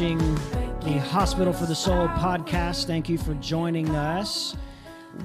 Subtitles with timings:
[0.00, 0.34] watching
[0.80, 2.86] the Hospital for the Soul podcast.
[2.86, 4.56] Thank you for joining us.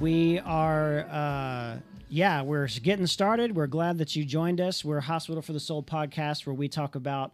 [0.00, 1.78] We are, uh,
[2.10, 3.56] yeah, we're getting started.
[3.56, 4.84] We're glad that you joined us.
[4.84, 7.32] We're Hospital for the Soul podcast where we talk about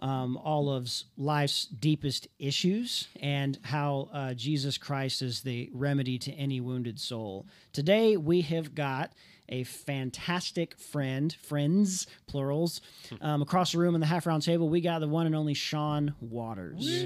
[0.00, 6.32] um, all of life's deepest issues and how uh, Jesus Christ is the remedy to
[6.32, 7.46] any wounded soul.
[7.72, 9.14] Today we have got
[9.52, 12.80] a fantastic friend, friends, plurals.
[13.20, 15.52] Um, across the room in the half round table, we got the one and only
[15.54, 17.04] Sean Waters.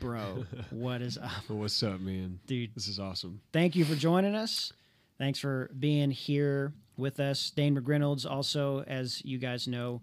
[0.00, 1.48] Bro, what is up?
[1.48, 2.38] What's up, man?
[2.46, 2.74] Dude.
[2.74, 3.40] This is awesome.
[3.52, 4.72] Thank you for joining us.
[5.18, 7.50] Thanks for being here with us.
[7.50, 10.00] Dane McGreynolds, also, as you guys know,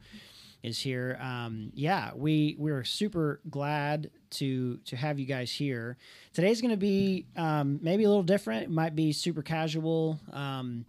[0.65, 1.17] is here.
[1.21, 5.95] Um, yeah, we we're super glad to to have you guys here.
[6.33, 8.63] Today's going to be um, maybe a little different.
[8.63, 10.19] It might be super casual.
[10.33, 10.85] Um,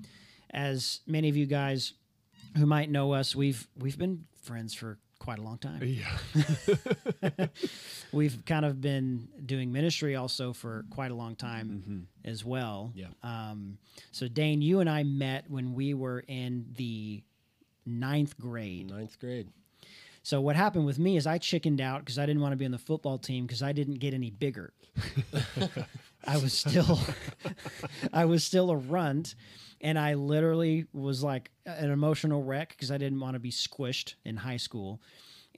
[0.56, 1.92] as many of you guys
[2.56, 5.80] who might know us, we've we've been friends for quite a long time.
[5.82, 7.46] Yeah.
[8.12, 12.30] We've kind of been doing ministry also for quite a long time Mm-hmm.
[12.30, 12.92] as well.
[12.94, 13.06] Yeah.
[13.22, 13.78] Um,
[14.12, 17.22] so Dane, you and I met when we were in the
[17.84, 18.90] ninth grade.
[18.90, 19.48] Ninth grade.
[20.22, 22.64] So what happened with me is I chickened out because I didn't want to be
[22.64, 24.72] on the football team because I didn't get any bigger.
[26.26, 26.98] I was still,
[28.12, 29.34] I was still a runt,
[29.80, 34.14] and I literally was like an emotional wreck because I didn't want to be squished
[34.24, 35.00] in high school.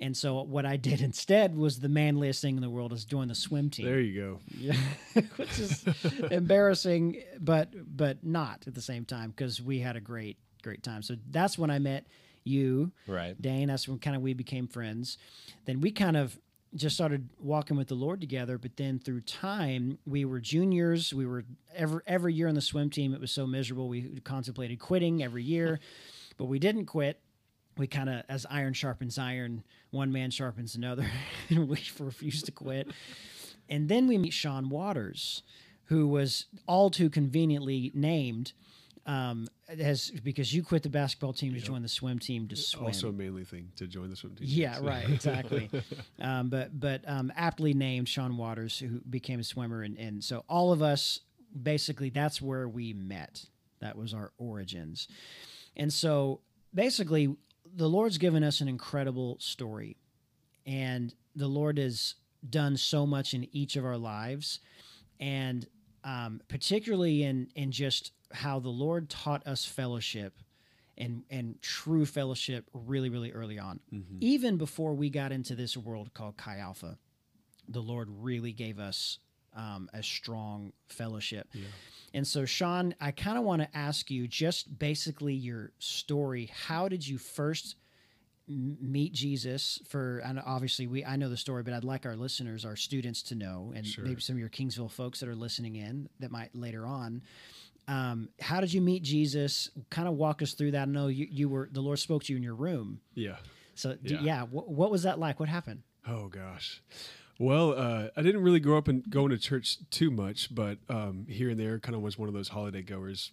[0.00, 3.28] And so what I did instead was the manliest thing in the world is join
[3.28, 3.86] the swim team.
[3.86, 4.40] There you go.
[4.56, 4.76] Yeah,
[5.36, 5.84] which is
[6.30, 11.02] embarrassing, but but not at the same time because we had a great great time.
[11.02, 12.06] So that's when I met
[12.44, 13.40] you, Right.
[13.40, 13.68] Dane.
[13.68, 15.18] That's when kind of we became friends.
[15.66, 16.38] Then we kind of
[16.74, 18.58] just started walking with the Lord together.
[18.58, 21.12] But then through time, we were juniors.
[21.14, 21.44] We were
[21.74, 23.14] every every year on the swim team.
[23.14, 23.88] It was so miserable.
[23.88, 25.80] We contemplated quitting every year,
[26.36, 27.20] but we didn't quit.
[27.76, 31.06] We kind of, as iron sharpens iron, one man sharpens another.
[31.48, 32.88] and we refused to quit.
[33.68, 35.42] And then we meet Sean Waters,
[35.84, 38.52] who was all too conveniently named
[39.08, 42.84] um, as because you quit the basketball team to join the swim team to swim.
[42.84, 44.46] Also a manly thing to join the swim team.
[44.48, 45.70] Yeah, So- right, exactly.
[46.20, 50.44] um, but but um, aptly named Sean Waters, who became a swimmer, and, and so
[50.48, 51.20] all of us
[51.60, 53.46] basically that's where we met.
[53.80, 55.08] That was our origins,
[55.74, 56.40] and so
[56.74, 57.34] basically
[57.74, 59.96] the Lord's given us an incredible story,
[60.66, 62.14] and the Lord has
[62.48, 64.60] done so much in each of our lives,
[65.18, 65.66] and
[66.04, 70.34] um, particularly in in just how the Lord taught us fellowship
[70.96, 74.16] and and true fellowship really really early on Mm-hmm.
[74.20, 76.98] even before we got into this world called chi alpha
[77.68, 79.18] the lord really gave us
[79.54, 81.48] um, a strong fellowship
[82.14, 86.88] and so sean i kind of want to ask you just basically your story how
[86.88, 87.76] did you first
[88.48, 92.16] m- meet jesus for and obviously we i know the story but i'd like our
[92.16, 94.04] listeners our students to know and Sure.
[94.04, 97.22] maybe some of your kingsville folks that are listening in that might later on
[97.88, 101.26] um, how did you meet jesus kind of walk us through that i know you,
[101.30, 103.36] you were the lord spoke to you in your room Yeah.
[103.74, 104.42] so d- yeah, Yeah.
[104.46, 105.40] wh- what was that like?
[105.40, 105.82] What happened?
[106.06, 106.82] Oh gosh.
[107.40, 111.26] Well, uh, I didn't really grow up and going to church too much, but um,
[111.28, 113.30] here and there, kind of was one of those holiday goers.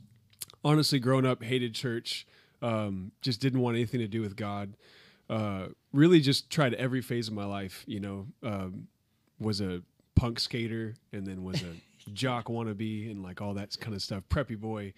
[0.63, 2.27] Honestly, growing up, hated church.
[2.61, 4.75] Um, just didn't want anything to do with God.
[5.29, 7.83] Uh, really, just tried every phase of my life.
[7.87, 8.87] You know, um,
[9.39, 9.81] was a
[10.15, 11.73] punk skater, and then was a
[12.13, 14.23] jock wannabe, and like all that kind of stuff.
[14.29, 14.93] Preppy boy,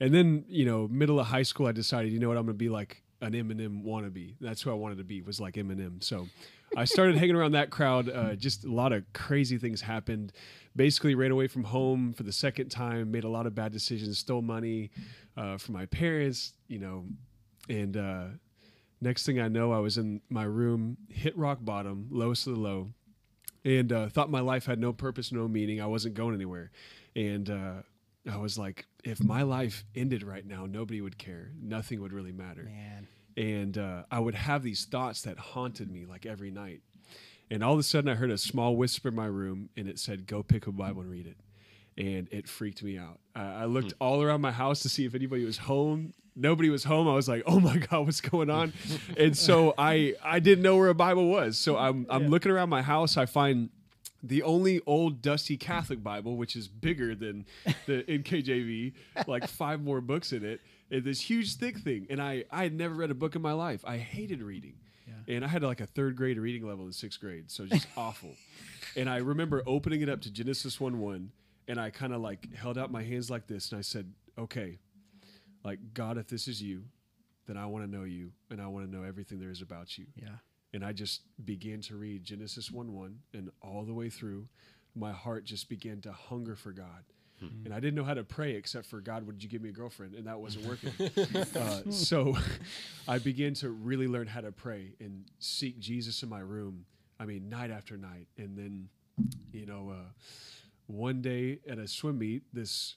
[0.00, 2.54] and then you know, middle of high school, I decided, you know what, I'm gonna
[2.54, 4.34] be like an Eminem wannabe.
[4.40, 5.22] That's who I wanted to be.
[5.22, 6.02] Was like Eminem.
[6.02, 6.28] So
[6.76, 8.08] I started hanging around that crowd.
[8.08, 10.32] Uh, just a lot of crazy things happened.
[10.76, 13.10] Basically, ran away from home for the second time.
[13.10, 14.18] Made a lot of bad decisions.
[14.18, 14.90] Stole money
[15.36, 16.52] uh, from my parents.
[16.68, 17.04] You know,
[17.68, 18.24] and uh,
[19.00, 22.60] next thing I know, I was in my room, hit rock bottom, lowest of the
[22.60, 22.90] low,
[23.64, 25.80] and uh, thought my life had no purpose, no meaning.
[25.80, 26.70] I wasn't going anywhere,
[27.16, 27.74] and uh,
[28.30, 31.50] I was like, if my life ended right now, nobody would care.
[31.60, 36.06] Nothing would really matter Man, and uh, I would have these thoughts that haunted me
[36.06, 36.82] like every night.
[37.50, 39.98] And all of a sudden, I heard a small whisper in my room, and it
[39.98, 41.36] said, "Go pick a Bible and read it."
[41.98, 43.18] And it freaked me out.
[43.34, 44.02] I I looked hmm.
[44.02, 46.14] all around my house to see if anybody was home.
[46.36, 47.08] Nobody was home.
[47.08, 48.72] I was like, "Oh my God, what's going on?"
[49.16, 51.58] and so I I didn't know where a Bible was.
[51.58, 53.16] So I'm I'm looking around my house.
[53.16, 53.70] I find
[54.22, 57.46] the only old dusty Catholic Bible, which is bigger than
[57.86, 58.94] the NKJV,
[59.26, 60.60] like five more books in it,
[60.90, 62.06] and this huge thick thing.
[62.10, 63.84] And I, I had never read a book in my life.
[63.84, 64.74] I hated reading.
[65.26, 68.30] And I had like a third grade reading level in sixth grade, so just awful.
[68.96, 71.30] And I remember opening it up to Genesis 1 1,
[71.68, 74.78] and I kind of like held out my hands like this, and I said, Okay,
[75.64, 76.84] like, God, if this is you,
[77.46, 79.98] then I want to know you, and I want to know everything there is about
[79.98, 80.06] you.
[80.16, 80.38] yeah,
[80.72, 84.48] and I just began to read Genesis 1 1 and all the way through.
[84.94, 87.04] My heart just began to hunger for God.
[87.40, 89.72] And I didn't know how to pray except for God, would you give me a
[89.72, 90.14] girlfriend?
[90.14, 90.92] And that wasn't working.
[91.56, 92.36] uh, so
[93.08, 96.84] I began to really learn how to pray and seek Jesus in my room.
[97.20, 98.26] I mean, night after night.
[98.36, 98.88] And then,
[99.52, 100.10] you know, uh,
[100.88, 102.96] one day at a swim meet, this,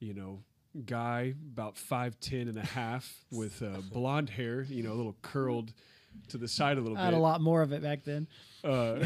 [0.00, 0.40] you know,
[0.86, 5.74] guy about 5'10 and a half with uh, blonde hair, you know, a little curled
[6.28, 7.18] to the side a little I had bit.
[7.18, 8.26] a lot more of it back then.
[8.64, 9.04] Uh,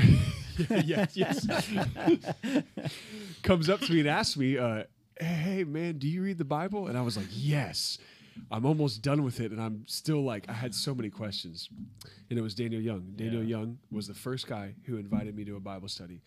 [0.85, 1.47] yes, yes.
[3.43, 4.85] Comes up to me and asks me, uh,
[5.21, 7.99] "Hey, man, do you read the Bible?" And I was like, "Yes."
[8.51, 11.71] I'm almost done with it, and I'm still like, I had so many questions.
[12.29, 13.15] And it was Daniel Young.
[13.17, 13.57] Daniel Yeah.
[13.57, 16.21] Young was the first guy who invited me to a Bible study.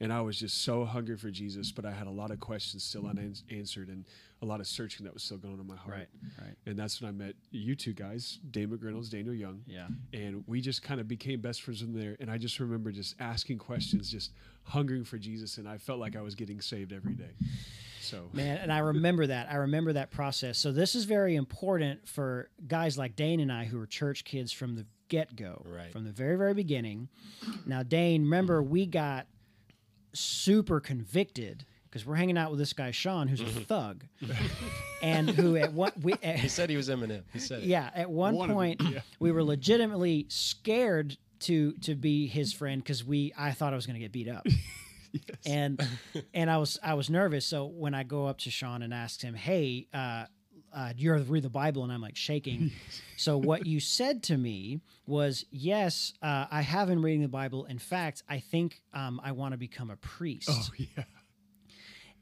[0.00, 2.84] And I was just so hungry for Jesus, but I had a lot of questions
[2.84, 3.32] still mm-hmm.
[3.50, 4.04] unanswered and
[4.42, 5.96] a lot of searching that was still going on in my heart.
[5.96, 6.08] Right,
[6.42, 6.54] right.
[6.66, 9.86] And that's when I met you two guys, Dane McGrinnell's Daniel Young Yeah.
[10.12, 13.14] and we just kind of became best friends from there and i just remember just
[13.20, 14.32] asking questions just
[14.64, 17.30] hungering for jesus and i felt like i was getting saved every day
[18.00, 19.50] so Man, and I remember that.
[19.50, 20.58] I remember that process.
[20.58, 24.52] So this is very important for guys like Dane and I who are church kids
[24.52, 25.90] from the get go, Right.
[25.92, 27.08] from the very very beginning.
[27.64, 29.26] Now, Dane, remember we got
[30.18, 34.04] super convicted because we're hanging out with this guy Sean, who's a thug,
[35.02, 37.22] and who at what we He said he was Eminem.
[37.32, 37.66] He said it.
[37.66, 39.00] yeah at one One of point them, yeah.
[39.20, 43.86] we were legitimately scared to to be his friend because we I thought I was
[43.86, 44.46] going to get beat up.
[45.46, 45.80] And
[46.34, 47.46] and I was I was nervous.
[47.46, 50.26] So when I go up to Sean and ask him, "Hey, uh,
[50.76, 52.70] uh, do you ever read the Bible?" and I'm like shaking.
[53.16, 57.64] so what you said to me was, "Yes, uh, I have been reading the Bible.
[57.64, 61.04] In fact, I think um, I want to become a priest." oh yeah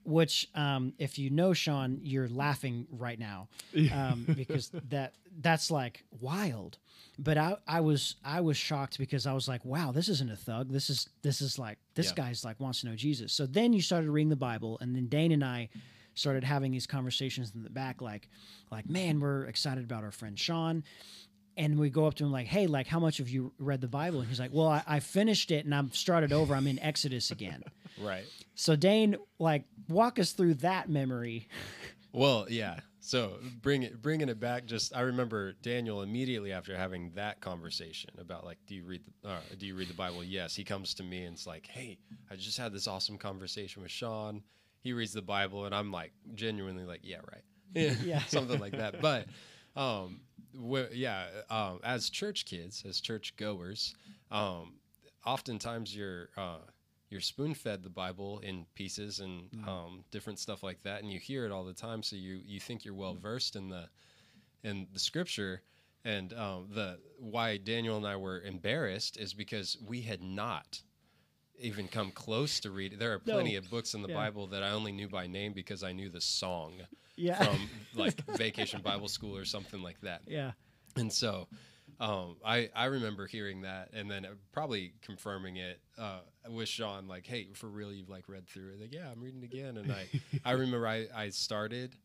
[0.07, 3.49] which um, if you know sean you're laughing right now
[3.91, 6.77] um, because that that's like wild
[7.19, 10.37] but I, I was i was shocked because i was like wow this isn't a
[10.37, 12.25] thug this is this is like this Yeah.
[12.27, 15.07] guy's like wants to know jesus so then you started reading the bible and then
[15.07, 15.69] dane and i
[16.15, 18.29] started having these conversations in the back like
[18.71, 20.83] like man we're excited about our friend sean
[21.57, 23.89] and we go up to him like hey like how much have you read the
[23.89, 26.79] bible and he's like well i, I finished it and I'm started over i'm in
[26.81, 27.63] exodus again
[28.01, 28.25] Right.
[28.57, 31.47] so Dane, like, walk us through that memory.
[32.13, 32.81] Well, yeah.
[32.99, 34.67] So bring it, bringing it back.
[34.67, 39.29] Just I remember Daniel immediately after having that conversation about like, do you read the,
[39.29, 40.25] uh, do you read the Bible?
[40.25, 40.57] Yes.
[40.57, 41.99] He comes to me and it's like, hey,
[42.31, 44.43] I just had this awesome conversation with Sean.
[44.85, 47.43] He reads the Bible, and I'm like, genuinely like, yeah, right,
[47.75, 48.25] yeah, Yeah.
[48.27, 49.01] something like that.
[49.01, 49.27] But,
[49.77, 50.21] um,
[50.55, 53.97] wh- yeah, um, as church kids, as church goers,
[54.31, 54.75] um,
[55.27, 56.59] oftentimes you're uh,
[57.11, 61.19] you're spoon fed the Bible in pieces and um, different stuff like that, and you
[61.19, 62.03] hear it all the time.
[62.03, 63.89] So you you think you're well versed in the
[64.63, 65.63] in the scripture.
[66.07, 70.83] And um, the why Daniel and I were embarrassed is because we had not
[71.59, 72.99] even come close to read.
[72.99, 73.59] There are plenty No.
[73.59, 74.15] of books in the Yeah.
[74.15, 76.81] Bible that I only knew by name because I knew the song
[77.17, 77.37] Yeah.
[77.39, 80.23] from like Vacation Bible School or something like that.
[80.27, 80.53] yeah.
[80.97, 81.49] And so
[82.01, 86.21] um, I, I remember hearing that and then probably confirming it uh,
[86.51, 88.81] with Sean, like, hey, for real, you've like read through it.
[88.81, 89.77] Like, yeah, I'm reading again.
[89.77, 90.07] And I,
[90.45, 91.97] I remember I, I started,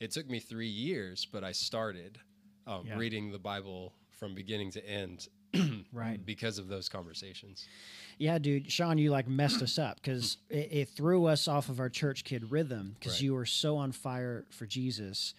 [0.00, 2.18] it took me three years, but I started
[2.66, 2.96] um, Yeah.
[2.98, 5.28] reading the Bible from beginning to end
[5.92, 6.24] Right.
[6.24, 7.66] because of those conversations.
[8.18, 8.70] Yeah, dude.
[8.70, 12.24] Sean, you like messed us up because it, it threw us off of our church
[12.24, 13.22] kid rhythm because Right.
[13.22, 15.34] you were so on fire for Jesus.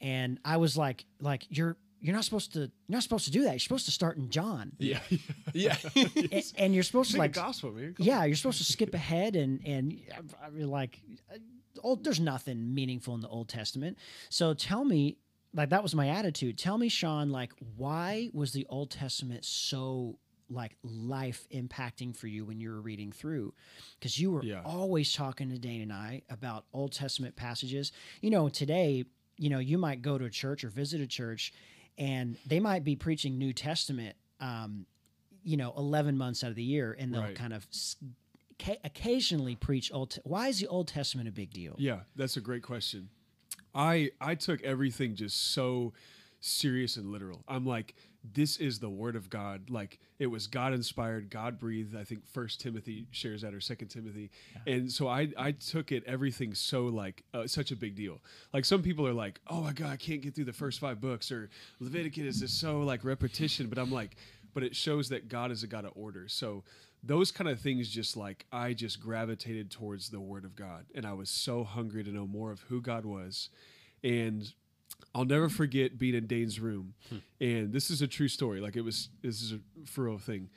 [0.00, 3.44] And I was like, like, you're, you're not supposed to, you're not supposed to do
[3.44, 3.52] that.
[3.52, 4.72] You're supposed to start in John.
[4.78, 4.98] Yeah.
[5.52, 5.76] yeah.
[5.94, 10.00] and, and you're supposed to like, gospel yeah, you're supposed to skip ahead and and
[10.44, 10.98] I mean, like,
[11.32, 11.38] uh,
[11.82, 12.02] old.
[12.02, 13.98] There's nothing meaningful in the Old Testament.
[14.30, 15.18] So tell me,
[15.54, 16.58] like, that was my attitude.
[16.58, 20.18] Tell me, Sean, like, why was the Old Testament so
[20.50, 23.54] like life impacting for you when you were reading through?
[23.98, 24.62] Because you were Yeah.
[24.64, 27.92] always talking to Dane and I about Old Testament passages.
[28.20, 29.04] You know, today,
[29.38, 31.52] you know, you might go to a church or visit a church,
[31.98, 34.16] and they might be preaching New Testament.
[34.40, 34.86] Um,
[35.44, 37.34] you know, 11 months out of the year, and they'll Right.
[37.34, 37.66] kind of
[38.58, 40.10] ca- occasionally preach Old.
[40.12, 41.74] Te- Why is the Old Testament a big deal?
[41.78, 43.08] Yeah, that's a great question.
[43.74, 45.92] I I took everything just so
[46.40, 47.44] serious and literal.
[47.48, 47.94] I'm like,
[48.34, 49.70] this is the word of God.
[49.70, 51.96] Like it was God inspired, God breathed.
[51.96, 54.30] I think First Timothy shares that or Second Timothy,
[54.66, 58.20] and so I I took it everything so like uh, such a big deal.
[58.52, 61.00] Like some people are like, oh my God, I can't get through the first five
[61.00, 61.50] books, or
[61.80, 63.68] Leviticus is so like repetition.
[63.68, 64.16] But I'm like,
[64.54, 66.28] but it shows that God is a God of order.
[66.28, 66.64] So
[67.02, 71.04] those kind of things just like I just gravitated towards the word of God and
[71.04, 73.48] I was so hungry to know more of who God was
[74.04, 74.52] and
[75.14, 77.16] I'll never forget being in Dane's room hmm.
[77.40, 80.48] and this is a true story like it was this is a for real thing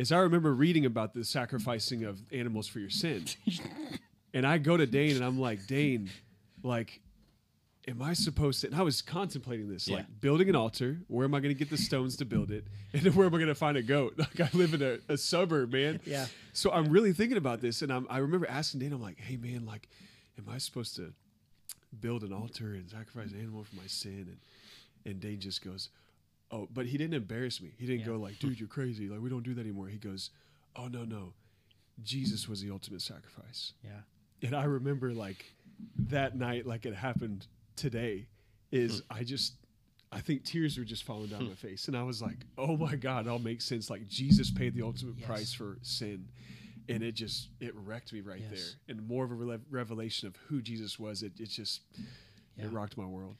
[0.00, 3.24] is I remember reading about the sacrificing of animals for your sin.
[4.34, 6.10] and I go to Dane and I'm like, Dane,
[6.62, 7.00] like,
[7.88, 8.66] am I supposed to?
[8.68, 9.96] And I was contemplating this, Yeah.
[9.98, 10.98] like building an altar.
[11.08, 12.64] Where am I going to get the stones to build it?
[12.92, 14.14] And where am I going to find a goat?
[14.18, 16.00] Like, I live in a, a suburb, man.
[16.06, 16.26] Yeah.
[16.52, 17.82] So I'm really thinking about this.
[17.82, 19.88] And I'm, I remember asking Dane, I'm like, hey, man, like,
[20.38, 21.12] am I supposed to
[22.00, 24.26] build an altar and sacrifice an animal for my sin?
[24.28, 24.38] And,
[25.12, 25.88] and Dane just goes,
[26.50, 27.72] oh, but he didn't embarrass me.
[27.78, 28.06] He didn't Yeah.
[28.06, 29.08] go like, dude, you're crazy.
[29.08, 29.86] Like, we don't do that anymore.
[29.88, 30.30] He goes,
[30.76, 31.32] oh, no, no.
[32.02, 33.72] Jesus was the ultimate sacrifice.
[33.84, 34.00] Yeah.
[34.42, 35.44] And I remember like
[35.98, 37.46] that night, like it happened
[37.80, 38.26] today,
[38.70, 39.54] is I just,
[40.12, 41.88] I think tears were just falling down my face.
[41.88, 43.90] And I was like, oh my God, it all makes sense.
[43.90, 45.26] Like Jesus paid the ultimate Yes.
[45.26, 46.28] price for sin.
[46.88, 48.50] And it just, it wrecked me right Yes.
[48.86, 48.96] there.
[48.96, 51.22] And more of a rele- revelation of who Jesus was.
[51.22, 51.82] It, it just,
[52.56, 52.66] Yeah.
[52.66, 53.36] it rocked my world.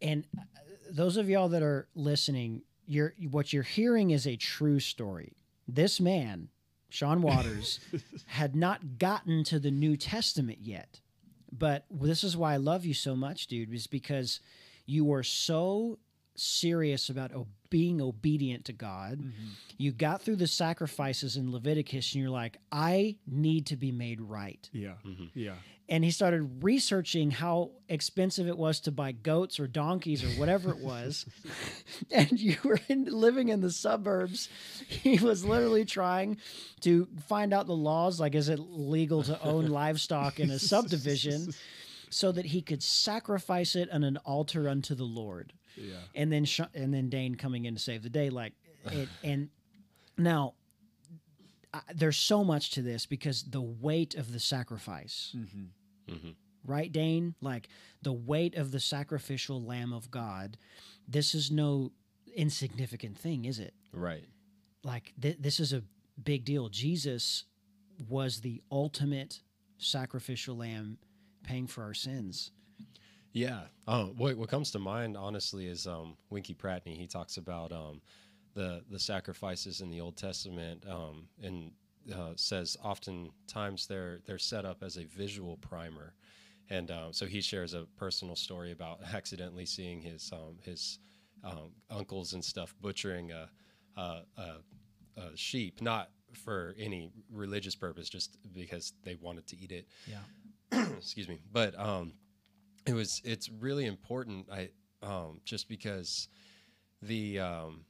[0.00, 0.42] And uh,
[0.90, 5.32] those of y'all that are listening, you're what you're hearing is a true story.
[5.66, 6.48] This man,
[6.88, 7.80] Sean Waters,
[8.26, 11.00] had not gotten to the New Testament yet.
[11.50, 14.40] But this is why I love you so much, dude, is because
[14.86, 15.98] you were so
[16.40, 19.18] serious about o- being obedient to God.
[19.18, 19.46] Mm-hmm.
[19.76, 24.20] You got through the sacrifices in Leviticus and you're like, I need to be made
[24.20, 24.94] right Yeah.
[25.06, 25.26] Mm-hmm.
[25.34, 25.54] Yeah.
[25.88, 30.70] and he started researching how expensive it was to buy goats or donkeys or whatever
[30.70, 31.26] it was
[32.12, 34.48] and you were in, living in the suburbs
[34.88, 36.36] he was literally trying
[36.80, 41.52] to find out the laws like is it legal to own livestock in a subdivision
[42.10, 45.94] so that he could sacrifice it on an altar unto the lord Yeah.
[46.14, 48.52] and then Sh- and then Dane coming in to save the day like
[48.90, 49.48] it and
[50.16, 50.54] now
[51.72, 55.34] I, there's so much to this because the weight of the sacrifice.
[55.36, 56.14] Mm-hmm.
[56.14, 56.30] Mm-hmm.
[56.64, 57.34] Right Dane?
[57.40, 57.68] Like
[58.02, 60.56] the weight of the sacrificial lamb of God
[61.06, 61.92] this is no
[62.34, 63.74] insignificant thing is it?
[63.92, 64.24] Right.
[64.84, 65.82] like th- this is a
[66.22, 66.68] big deal.
[66.68, 67.44] Jesus
[68.08, 69.40] was the ultimate
[69.78, 70.98] sacrificial lamb
[71.42, 72.50] paying for our sins
[73.32, 73.60] Yeah.
[73.86, 76.96] Um, what what comes to mind honestly is um, Winkie Pratney.
[76.96, 78.00] He talks about um,
[78.54, 81.72] the the sacrifices in the Old Testament um, and
[82.12, 86.14] uh, says oftentimes they're they're set up as a visual primer.
[86.70, 90.98] And um, so he shares a personal story about accidentally seeing his um, his
[91.44, 93.48] um, uncles and stuff butchering a,
[93.96, 94.56] a, a,
[95.16, 100.82] a sheep, not for any religious purpose, just because they wanted to eat it yeah
[100.98, 102.12] excuse me but um
[102.88, 104.68] it was it's really important i
[105.02, 106.28] um just because
[107.02, 107.84] the um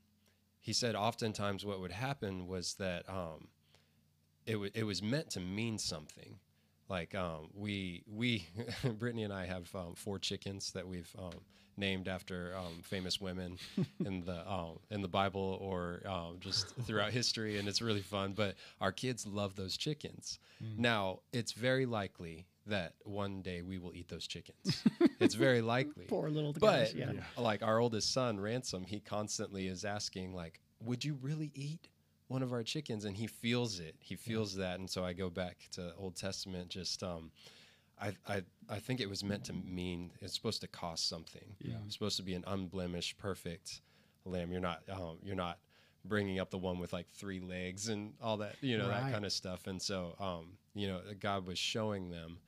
[0.61, 3.49] he said oftentimes what would happen was that um
[4.47, 6.38] it, w- it was meant to mean something
[6.88, 8.47] like um we we
[8.99, 11.40] brittany and i have um, four chickens that we've um
[11.78, 13.57] named after um, famous women
[14.05, 18.33] in the um, in the Bible or um, just throughout history, and it's really fun.
[18.33, 20.40] But our kids love those chickens.
[20.76, 24.82] Now it's very likely that one day we will eat those chickens.
[25.20, 26.04] it's very likely.
[26.06, 27.12] poor little But guys yeah.
[27.37, 31.88] like our oldest son, Ransom, he constantly is asking, like, "Would you really eat
[32.28, 33.96] one of our chickens?" And he feels it.
[34.00, 36.68] He feels that, and so I go back to Old Testament.
[36.68, 37.30] Just, um,
[38.00, 41.56] I, I, I think it was meant to mean it's supposed to cost something.
[41.58, 41.75] Yeah.
[41.84, 43.80] It's supposed to be an unblemished, perfect
[44.25, 44.52] lamb.
[44.52, 45.58] You're not, um, you're not
[46.04, 49.02] bringing up the one with like three legs and all that, you know, Right.
[49.02, 49.66] that kind of stuff.
[49.66, 52.38] And so, um, you know, God was showing them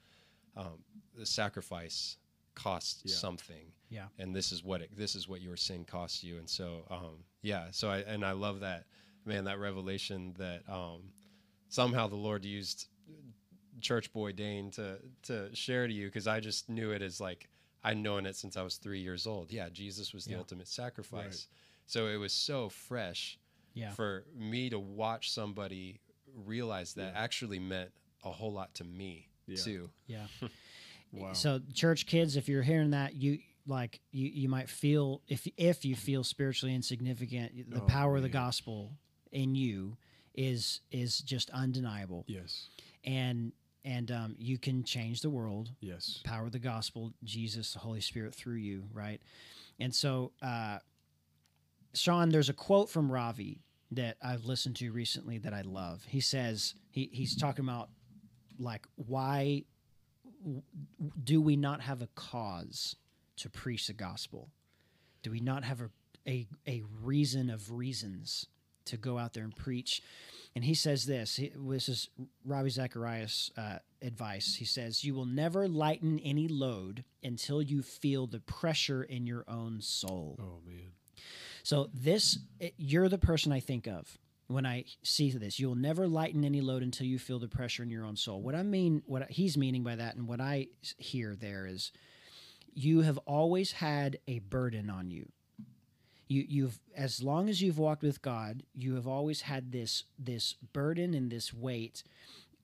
[0.56, 0.84] um,
[1.16, 2.16] the sacrifice
[2.54, 3.14] costs Yeah.
[3.14, 3.72] something.
[3.88, 4.06] Yeah.
[4.18, 6.38] And this is what it, this is what your sin costs you.
[6.38, 8.84] And so um yeah so i and i love that
[9.24, 11.00] man that revelation that um
[11.70, 12.88] somehow the lord used
[13.80, 17.48] church boy dane to to share to you because i just knew it as like
[17.84, 19.50] i'd known it since i was three years old.
[19.50, 20.38] Yeah jesus was the Yeah.
[20.38, 21.46] ultimate sacrifice.
[21.86, 23.38] So it was so fresh
[23.74, 23.90] yeah.
[23.92, 26.00] for me to watch somebody
[26.44, 27.90] realize that actually meant
[28.22, 29.62] a whole lot to me Yeah.
[29.62, 30.26] too yeah
[31.12, 31.32] Wow.
[31.32, 35.84] So, church kids, if you're hearing that, you like you you might feel if if
[35.84, 38.92] you feel spiritually insignificant, the Oh, power of the gospel
[39.32, 39.96] in you
[40.36, 42.68] is is just undeniable, yes.
[43.02, 43.50] and
[43.84, 45.70] and um, you can change the world.
[45.80, 46.20] Yes.
[46.22, 49.20] Power of the gospel, Jesus, the Holy Spirit through you, right?
[49.80, 50.78] And so, uh,
[51.92, 53.58] Sean, there's a quote from Ravi
[53.90, 56.04] that I've listened to recently that I love.
[56.06, 57.88] He says he he's talking about
[58.60, 59.64] like why
[61.22, 62.96] do we not have a cause
[63.36, 64.50] to preach the gospel?
[65.22, 65.90] Do we not have a
[66.26, 68.46] a, a reason of reasons
[68.86, 70.02] to go out there and preach?
[70.54, 71.36] And he says this.
[71.36, 72.08] He, this is
[72.44, 74.56] Ravi Zacharias' uh, advice.
[74.56, 79.44] He says, "You will never lighten any load until you feel the pressure in your
[79.48, 80.92] own soul." Oh man.
[81.62, 82.38] So this,
[82.78, 84.18] you're the person I think of
[84.50, 85.60] when I see this.
[85.60, 88.42] You'll never lighten any load until you feel the pressure in your own soul.
[88.42, 90.66] What I mean, what he's meaning by that, and what I
[90.98, 91.92] hear there is,
[92.74, 95.30] you have always had a burden on you.
[96.26, 100.54] You, you've as long as you've walked with God, you have always had this this
[100.72, 102.02] burden and this weight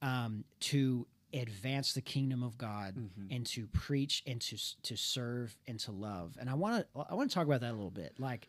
[0.03, 2.97] um, to advance the kingdom of God
[3.31, 6.37] and to preach and to to serve and to love.
[6.39, 8.15] And I want to I want to talk about that a little bit.
[8.19, 8.49] Like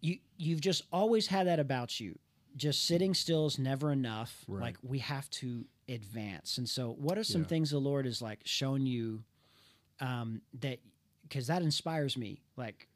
[0.00, 2.18] you you've just always had that about you.
[2.58, 4.44] Just sitting still is never enough.
[4.46, 4.60] Right.
[4.62, 6.58] Like we have to advance.
[6.58, 7.46] And so what are some Yeah.
[7.48, 9.24] things the Lord has like shown you
[10.00, 10.80] um that
[11.30, 12.42] cuz that inspires me.
[12.56, 12.88] Like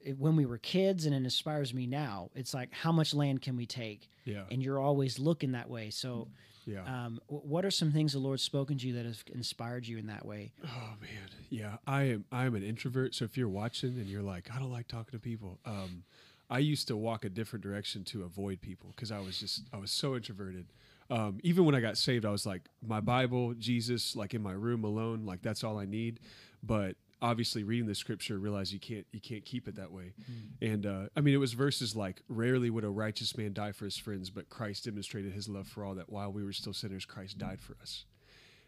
[0.00, 2.30] it- when we were kids and it inspires me now.
[2.34, 4.08] It's like how much land can we take?
[4.24, 4.44] Yeah.
[4.50, 5.90] And you're always looking that way.
[5.90, 6.28] So
[6.66, 6.84] Yeah.
[7.06, 9.98] um, wh- what are some things the Lord's spoken to you that have inspired you
[9.98, 10.52] in that way?
[10.64, 11.78] Oh man, yeah.
[11.86, 12.24] I am.
[12.32, 13.14] I am an introvert.
[13.14, 15.58] So if you're watching and you're like, I don't like talking to people.
[15.64, 16.04] Um,
[16.52, 19.78] I used to walk a different direction to avoid people because I was just I
[19.78, 20.66] was so introverted.
[21.08, 24.52] Um, even when I got saved, I was like, my Bible, Jesus, like in my
[24.52, 26.20] room alone, like that's all I need.
[26.62, 30.12] But obviously, reading the scripture, realize you can't you can't keep it that way.
[30.60, 33.86] And uh, I mean, it was verses like, "Rarely would a righteous man die for
[33.86, 35.94] his friends, but Christ demonstrated His love for all.
[35.94, 38.04] That while we were still sinners, Christ died for us."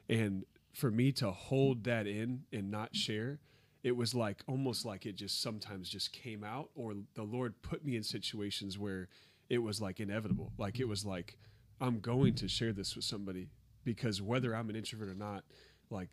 [0.08, 3.38] and for me to hold that in and not share
[3.84, 7.84] it was like almost like it just sometimes just came out or the lord put
[7.84, 9.08] me in situations where
[9.48, 11.38] it was like inevitable like it was like
[11.80, 13.48] i'm going to share this with somebody
[13.84, 15.44] because whether i'm an introvert or not
[15.90, 16.08] like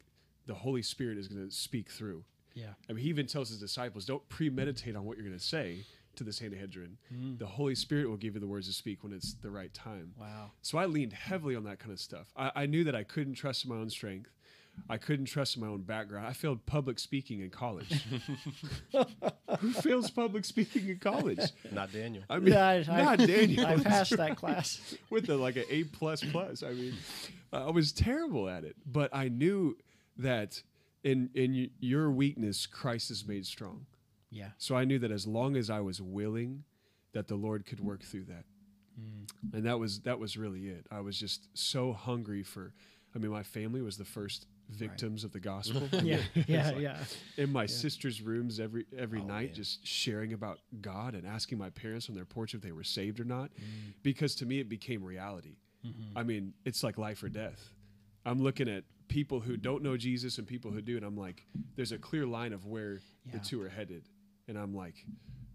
[0.45, 2.23] the holy spirit is going to speak through
[2.53, 2.73] Yeah.
[2.89, 5.85] I mean, he even tells his disciples, don't premeditate on what you're going to say
[6.17, 6.97] to the Sanhedrin.
[7.13, 7.39] Mm.
[7.39, 10.11] The Holy Spirit will give you the words to speak when it's the right time.
[10.19, 10.51] Wow.
[10.61, 12.27] So I leaned heavily on that kind of stuff.
[12.35, 14.31] I, I knew that I couldn't trust my own strength.
[14.89, 16.27] I couldn't trust my own background.
[16.27, 18.03] I failed public speaking in college.
[19.59, 21.39] Who fails public speaking in college?
[21.71, 22.23] Not Daniel.
[22.29, 23.65] I mean, Yeah, I- I- not Daniel.
[23.65, 24.95] I passed that class.
[25.09, 26.63] with a, like an A plus plus.
[26.63, 26.93] I mean,
[27.53, 29.77] I was terrible at it, but I knew
[30.17, 30.61] that
[31.03, 33.86] in in your weakness, Christ is made strong.
[34.29, 34.49] Yeah.
[34.57, 36.63] So I knew that as long as I was willing,
[37.13, 38.45] that the Lord could work through that.
[38.99, 39.53] Mm.
[39.53, 40.86] And that was that was really it.
[40.91, 42.73] I was just so hungry for.
[43.13, 45.84] I mean, my family was the first victims of the gospel.
[46.03, 46.19] Yeah.
[46.47, 46.67] Yeah.
[46.71, 46.97] like yeah.
[47.38, 49.53] in my sister's rooms every every Oh, night, man.
[49.55, 53.19] just sharing about God and asking my parents on their porch if they were saved
[53.19, 53.93] or not, Mm.
[54.03, 55.55] because to me it became reality.
[55.86, 56.17] Mm-hmm.
[56.17, 57.71] I mean, it's like life or death.
[58.25, 61.43] I'm looking at people who don't know Jesus and people who do, and I'm like,
[61.75, 63.34] there's a clear line of where Yeah.
[63.34, 64.03] the two are headed,
[64.47, 65.05] and I'm like,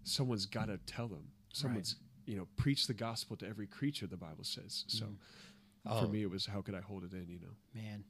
[0.03, 1.27] someone's got to tell them.
[1.53, 4.05] Someone's you know preach the gospel to every creature.
[4.05, 4.83] The Bible says.
[4.87, 5.05] So
[5.85, 6.07] for Oh.
[6.09, 7.27] me, it was how could I hold it in?
[7.29, 7.55] You know.
[7.73, 8.03] Man.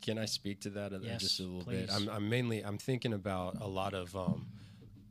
[0.00, 1.86] Can I speak to that Yes, just a little please.
[1.86, 1.90] bit?
[1.94, 4.46] I'm, I'm mainly I'm thinking about a lot of um,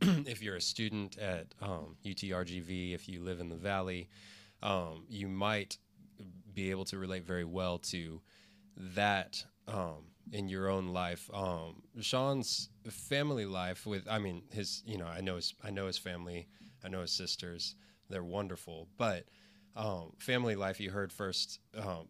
[0.26, 4.08] if you're a student at um, UTRGV, if you live in the valley,
[4.62, 5.78] um, you might
[6.54, 8.20] be able to relate very well to
[8.76, 11.30] that um, in your own life.
[11.32, 15.86] Um, Sean's family life with I mean his you know I know his I know
[15.86, 16.48] his family
[16.84, 17.76] I know his sisters
[18.10, 19.24] they're wonderful but
[19.76, 22.08] um, family life you heard first um,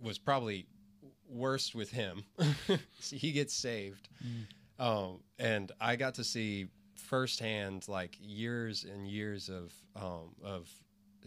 [0.00, 0.66] was probably
[1.32, 2.24] worst with him.
[3.00, 4.08] So he gets saved,
[4.78, 10.68] um, and I got to see firsthand like years and years of um, of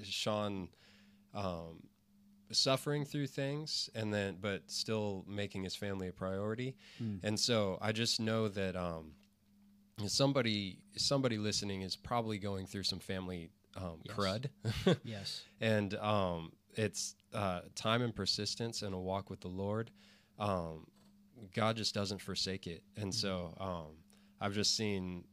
[0.04, 0.70] Sean
[1.34, 1.84] um,
[2.52, 6.76] suffering through things, and then but still making his family a priority.
[7.24, 9.14] And so I just know that um,
[10.08, 14.16] somebody somebody listening is probably going through some family um, Yes.
[14.16, 14.46] crud.
[15.04, 15.42] Yes.
[15.60, 19.92] and um, it's uh, time and persistence and a walk with the Lord.
[20.40, 20.88] Um,
[21.54, 23.98] God just doesn't forsake it, and so um,
[24.40, 25.24] I've just seen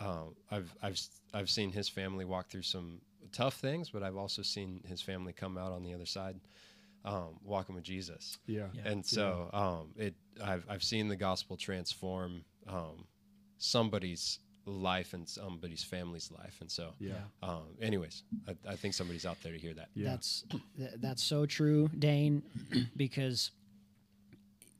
[0.00, 1.00] um, I've I've
[1.34, 3.00] I've seen his family walk through some
[3.32, 6.36] tough things, but I've also seen his family come out on the other side,
[7.04, 8.38] um, walking with Jesus.
[8.46, 8.66] Yeah.
[8.72, 8.82] Yeah.
[8.84, 13.06] And so um, it I've I've seen the gospel transform um,
[13.58, 17.14] somebody's life and somebody's family's life, and so Yeah.
[17.42, 19.88] um, anyways, I, I think somebody's out there to hear that.
[19.94, 20.10] Yeah.
[20.10, 20.44] That's
[20.76, 22.42] th- that's so true, Dane,
[22.96, 23.50] because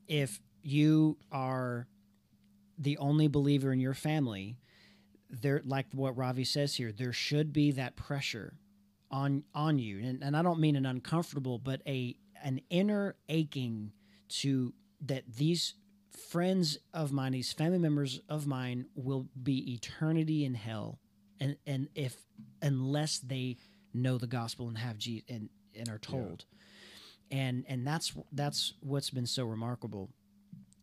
[0.07, 1.87] if you are
[2.79, 4.57] the only believer in your family,
[5.31, 8.55] there like what Ravi says here, there should be that pressure
[9.11, 9.99] on on you.
[9.99, 13.93] And, and I don't mean an uncomfortable, but a an inner aching
[14.29, 14.73] to
[15.03, 15.75] that these
[16.19, 20.99] friends of mine, these family members of mine will be eternity in hell.
[21.41, 22.17] And and if
[22.61, 23.57] unless they
[23.95, 26.45] know the gospel and have Jesus and, and are told.
[27.31, 30.11] And and that's that's what's been so remarkable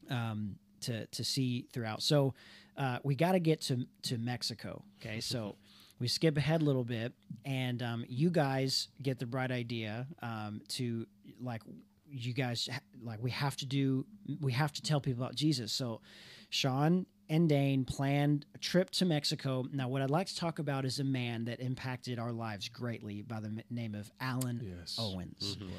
[0.10, 2.04] um, to to see throughout.
[2.04, 2.34] So
[2.78, 4.84] uh, we got to get to to Mexico.
[5.02, 5.56] Okay, so
[6.00, 7.14] we skip ahead a little bit,
[7.46, 11.08] and um, you guys get the bright idea um, to
[11.42, 11.62] like
[12.08, 12.70] you guys
[13.02, 14.06] like we have to do
[14.42, 15.74] we have to tell people about Jesus.
[15.74, 16.02] So
[16.50, 19.66] Sean and Dane planned a trip to Mexico.
[19.74, 23.24] Now, what I'd like to talk about is a man that impacted our lives greatly
[23.24, 24.96] by the name of Alan Yes.
[25.00, 25.58] Owens.
[25.60, 25.72] Him.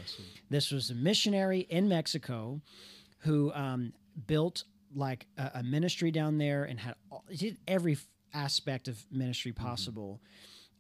[0.51, 2.61] This was a missionary in Mexico
[3.19, 3.93] who um,
[4.27, 7.97] built like a, a ministry down there and had all, did every
[8.35, 10.21] aspect of ministry possible.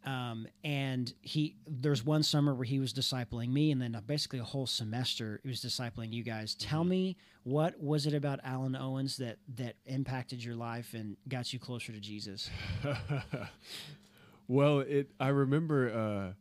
[0.07, 4.38] Um, and he there's one summer where he was discipling me, and then uh, basically
[4.38, 6.55] a whole semester he was discipling you guys.
[6.55, 11.53] Tell me what was it about Alan Owens that that impacted your life and got
[11.53, 12.51] you closer to Jesus?
[14.49, 15.11] well, it.
[15.19, 16.33] I remember uh,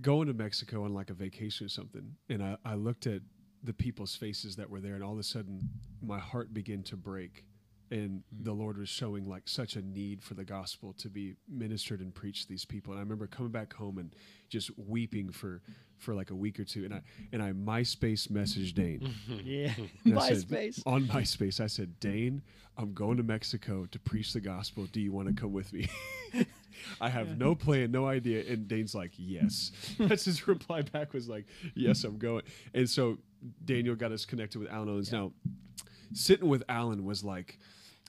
[0.00, 3.22] going to Mexico on like a vacation or something, and I, I looked at
[3.64, 5.68] the people's faces that were there, and all of a sudden
[6.02, 7.44] my heart began to break,
[7.94, 12.00] and the Lord was showing like such a need for the gospel to be ministered
[12.00, 12.92] and preached to these people.
[12.92, 14.14] And I remember coming back home and
[14.48, 15.62] just weeping for
[15.98, 17.02] for like a week or two, and I
[17.32, 19.14] and I MySpace messaged Dane.
[19.44, 19.72] yeah,
[20.04, 20.82] And I said- MySpace.
[20.86, 22.42] on MySpace, I said, Dane,
[22.76, 24.86] I'm going to Mexico to preach the gospel.
[24.86, 25.88] Do you want to come with me?
[27.00, 28.44] I have no plan, no idea.
[28.52, 29.70] And Dane's like, yes.
[29.98, 32.42] That's his reply back was like, yes, I'm going.
[32.74, 33.18] And so
[33.64, 35.12] Daniel got us connected with Alan Owens.
[35.12, 35.30] Now,
[36.12, 37.58] sitting with Alan was like,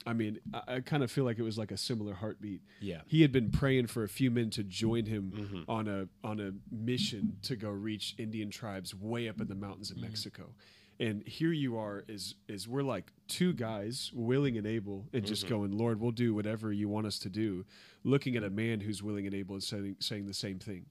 [0.04, 2.62] I mean, I, I kind of feel like it was like a similar heartbeat.
[2.80, 3.00] Yeah.
[3.06, 5.70] He had been praying for a few men to join him mm-hmm.
[5.70, 9.90] on a on a mission to go reach Indian tribes way up in the mountains
[9.90, 10.06] of mm-hmm.
[10.06, 10.50] Mexico.
[10.98, 15.46] And here you are is is we're like two guys willing and able and just
[15.46, 15.54] mm-hmm.
[15.54, 17.64] going, Lord, we'll do whatever you want us to do,
[18.04, 20.86] looking at a man who's willing and able and saying saying the same thing.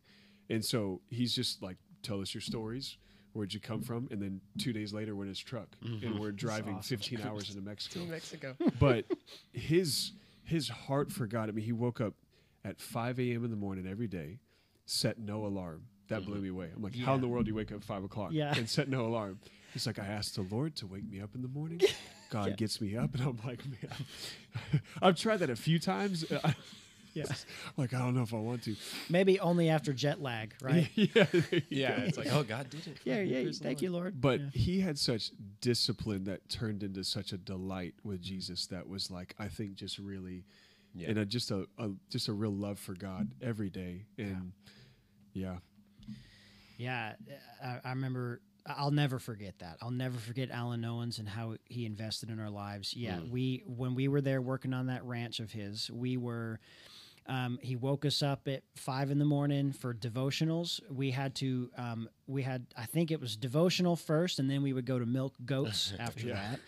[0.50, 2.98] And so he's just like, Tell us your stories.
[3.36, 4.08] Where'd you come from?
[4.12, 6.19] And then two days later, we're in his truck and mm-hmm.
[6.19, 6.98] we're driving awesome.
[6.98, 8.56] 15 hours into Mexico Mexico.
[8.80, 9.04] but
[9.52, 10.13] his
[10.45, 11.50] his heart for God.
[11.50, 12.13] I mean, he woke up
[12.63, 13.43] at 5 a.m.
[13.43, 14.39] in the morning every day,
[14.86, 15.84] set no alarm.
[16.08, 16.43] That blew mm-hmm.
[16.43, 16.69] me away.
[16.74, 18.54] I'm like, how in the world do you wake up at five o'clock Yeah.
[18.56, 19.39] and set no alarm?
[19.74, 21.82] He's like, I asked the Lord to wake me up in the morning.
[22.30, 26.24] God gets me up, and I'm like, man, I've tried that a few times.
[27.15, 27.25] Yeah.
[27.78, 28.75] like I don't know if I want to.
[29.10, 30.89] Maybe only after jet lag, right?
[30.95, 31.25] yeah,
[31.69, 32.97] Yeah, it's like, oh, God did it.
[33.04, 33.41] Yeah, yeah.
[33.43, 33.82] Praise Thank Lord.
[33.82, 34.21] you, Lord.
[34.21, 34.49] But Yeah.
[34.54, 38.36] he had such discipline that turned into such a delight with mm-hmm.
[38.36, 40.43] Jesus that was like I think just really
[40.93, 41.10] Yeah.
[41.10, 44.51] and a, just a, a just a real love for God every day and
[45.34, 45.58] yeah,
[46.78, 47.13] Yeah,
[47.63, 48.41] uh, I, I remember.
[48.67, 49.78] I'll never forget that.
[49.80, 52.95] I'll never forget Alan Owens and how he invested in our lives.
[52.95, 53.30] Yeah, mm.
[53.30, 56.60] we when we were there working on that ranch of his, we were.
[57.28, 60.80] Um, he woke us up at five in the morning for devotionals.
[60.92, 61.72] We had to.
[61.78, 62.68] Um, we had.
[62.78, 66.28] I think it was devotional first, and then we would go to milk goats after
[66.30, 66.60] that.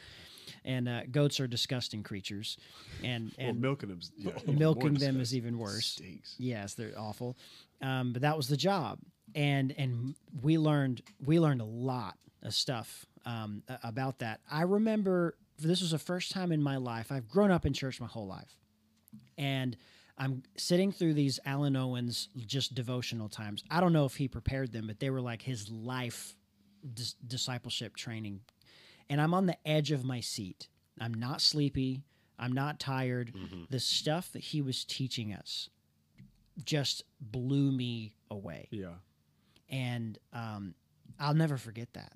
[0.65, 2.57] And uh, goats are disgusting creatures,
[3.03, 5.85] and well, and milking them, yeah, milking them is even worse.
[5.85, 6.35] Stinks.
[6.39, 7.37] Yes, they're awful.
[7.81, 8.99] Um, but that was the job,
[9.35, 14.39] and and we learned we learned a lot of stuff um, about that.
[14.49, 17.11] I remember this was the first time in my life.
[17.11, 18.57] I've grown up in church my whole life,
[19.37, 19.77] and
[20.17, 23.63] I'm sitting through these Alan Owens just devotional times.
[23.69, 26.35] I don't know if he prepared them, but they were like his life
[26.93, 28.41] dis- discipleship training.
[29.09, 30.67] And I'm on the edge of my seat.
[30.99, 32.03] I'm not sleepy.
[32.39, 33.33] I'm not tired.
[33.69, 35.69] The stuff that he was teaching us
[36.63, 38.67] just blew me away.
[38.71, 38.95] Yeah,
[39.69, 40.73] And um,
[41.19, 42.13] I'll never forget that.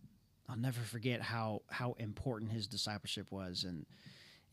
[0.50, 3.64] I'll never forget how how important his discipleship was.
[3.64, 3.86] And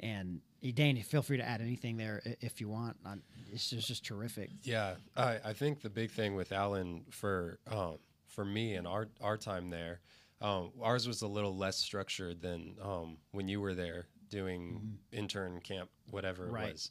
[0.01, 2.97] and eh, Danny, feel free to add anything there if you want.
[3.05, 3.17] I-
[3.53, 4.51] It's just, just terrific.
[4.63, 9.09] Yeah, I, I think the big thing with Alan for um, for me and our
[9.21, 10.01] our time there,
[10.41, 15.61] um, ours was a little less structured than um, when you were there doing intern
[15.61, 16.73] camp, whatever it Right.
[16.73, 16.91] was.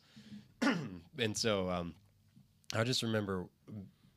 [1.19, 1.93] and so um,
[2.75, 3.45] I just remember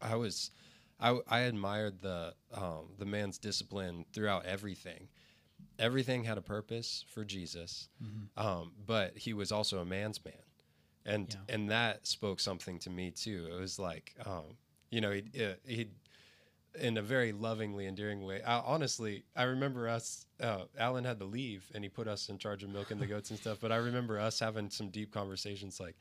[0.01, 0.51] I was
[0.99, 5.09] I, I admired the um, the man's discipline throughout everything.
[5.81, 7.89] Everything had a purpose for Jesus,
[8.37, 10.35] um, but he was also a man's man
[11.05, 11.55] and Yeah.
[11.55, 13.49] and that spoke something to me too.
[13.51, 14.57] It was like, um,
[14.91, 15.25] you know, he
[15.67, 15.89] he
[16.79, 18.43] in a very lovingly endearing way.
[18.43, 20.27] I, honestly, I remember us.
[20.39, 23.31] Uh, Alan had to leave, and he put us in charge of milking the goats
[23.31, 23.59] and stuff.
[23.61, 25.97] But I remember us having some deep conversations, like,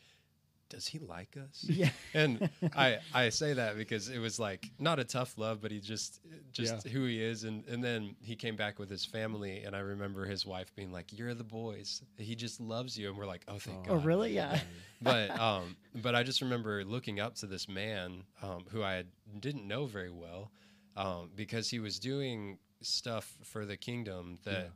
[0.69, 1.89] "Does he like us?" Yeah.
[2.13, 5.79] and I I say that because it was like not a tough love, but he
[5.79, 6.19] just
[6.51, 6.91] just Yeah.
[6.91, 7.43] who he is.
[7.43, 10.91] And and then he came back with his family, and I remember his wife being
[10.91, 12.01] like, "You're the boys.
[12.17, 14.33] He just loves you." And we're like, "Oh, thank Oh, God." Oh, really?
[14.33, 14.59] Yeah.
[15.01, 19.03] but um, but I just remember looking up to this man um, who I
[19.39, 20.51] didn't know very well
[20.95, 24.69] um, because he was doing stuff for the kingdom that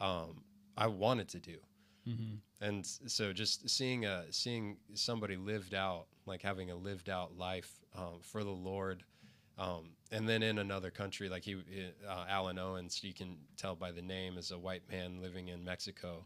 [0.00, 0.42] um,
[0.76, 1.58] I wanted to do.
[2.60, 7.70] And so just seeing a seeing somebody lived out like having a lived out life
[7.96, 9.02] um, for the lord
[9.58, 11.56] um, and then in another country like he
[12.08, 15.64] uh, alan owens you can tell by the name is a white man living in
[15.64, 16.24] mexico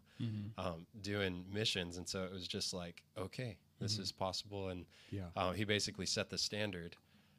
[0.58, 1.96] um, doing missions.
[1.96, 4.68] And so it was just like okay this is possible.
[4.68, 5.30] And Yeah.
[5.34, 6.94] uh, he basically set the standard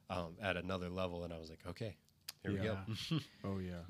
[0.10, 1.24] um, at another level.
[1.24, 1.96] And i was like okay
[2.44, 2.78] here we go.
[3.46, 3.84] Oh yeah.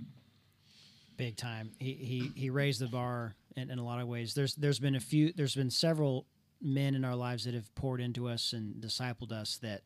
[1.17, 1.71] big time.
[1.79, 4.33] He he he raised the bar in, in a lot of ways.
[4.33, 5.33] There's there's been a few.
[5.33, 6.25] There's been several
[6.61, 9.81] men in our lives that have poured into us and discipled us that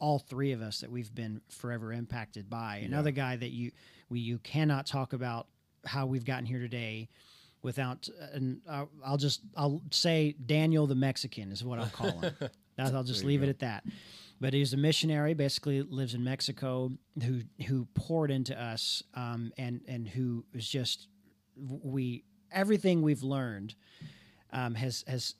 [0.00, 2.76] all three of us that we've been forever impacted by.
[2.84, 3.72] Another guy that you
[4.08, 5.46] we you cannot talk about
[5.84, 7.08] how we've gotten here today
[7.62, 8.60] without and
[9.04, 12.34] I'll, just I'll say Daniel the Mexican is what I'll call him.
[12.76, 13.84] That's, I'll just leave it at that.
[14.38, 16.92] But he's a missionary, basically lives in Mexico,
[17.24, 21.08] who who poured into us, um, and and who is just
[21.56, 23.74] we everything we've learned
[24.52, 25.34] um, has has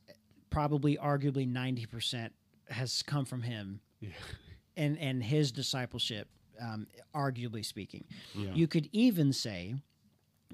[0.50, 2.32] probably arguably ninety percent
[2.68, 4.10] has come from him, Yeah.
[4.76, 6.28] and and his discipleship,
[6.60, 8.04] um, arguably speaking.
[8.34, 8.52] Yeah.
[8.54, 9.74] You could even say,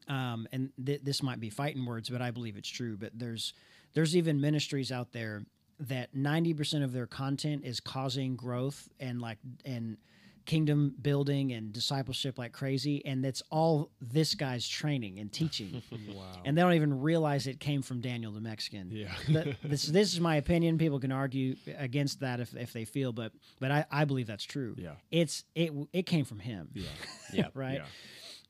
[0.09, 2.97] um, and th- this might be fighting words, but I believe it's true.
[2.97, 3.55] But there's
[3.95, 5.45] there's even ministries out there
[5.81, 9.97] that 90% of their content is causing growth and like and
[10.45, 15.83] kingdom building and discipleship like crazy and that's all this guy's training and teaching
[16.15, 16.25] wow.
[16.45, 19.13] and they don't even realize it came from daniel the mexican yeah.
[19.27, 23.13] Th- this, this is my opinion people can argue against that if, if they feel
[23.13, 24.95] but but I, I believe that's true Yeah.
[25.11, 26.89] it's it it came from him yeah.
[27.33, 27.85] yeah right Yeah.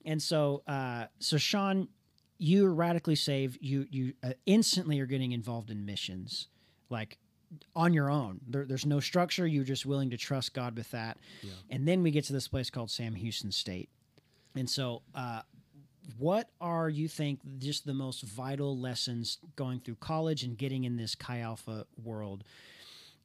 [0.05, 1.89] and so, uh, so Sean,
[2.39, 3.59] you are radically saved.
[3.61, 6.49] You you uh, instantly are getting involved in missions,
[6.91, 7.19] like
[7.75, 8.41] on your own.
[8.47, 9.47] There, there's no structure.
[9.47, 11.19] You're just willing to trust God with that.
[11.43, 11.53] Yeah.
[11.71, 13.89] And then we get to this place called Sam Houston State.
[14.55, 15.43] And so, uh,
[16.19, 20.97] what are you think just the most vital lessons going through college and getting in
[20.97, 22.45] this Chi Alpha world?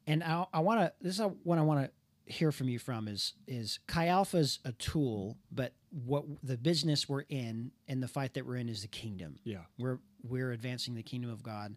[0.06, 0.94] And I, I want to.
[1.02, 1.92] This is what I want to
[2.32, 5.74] hear from you from is is Chi Alpha's a tool, but
[6.06, 9.40] what the business we're in and the fight that we're in is the kingdom.
[9.44, 9.62] Yeah.
[9.78, 11.76] We're we're advancing the kingdom of God.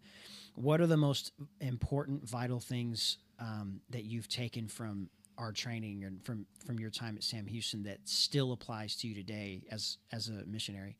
[0.55, 6.23] What are the most important, vital things um, that you've taken from our training and
[6.23, 10.29] from from your time at Sam Houston that still applies to you today as as
[10.29, 10.97] a missionary?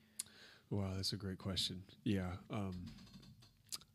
[0.70, 1.84] Wow, that's a great question.
[2.04, 2.32] Yeah.
[2.50, 2.86] Um,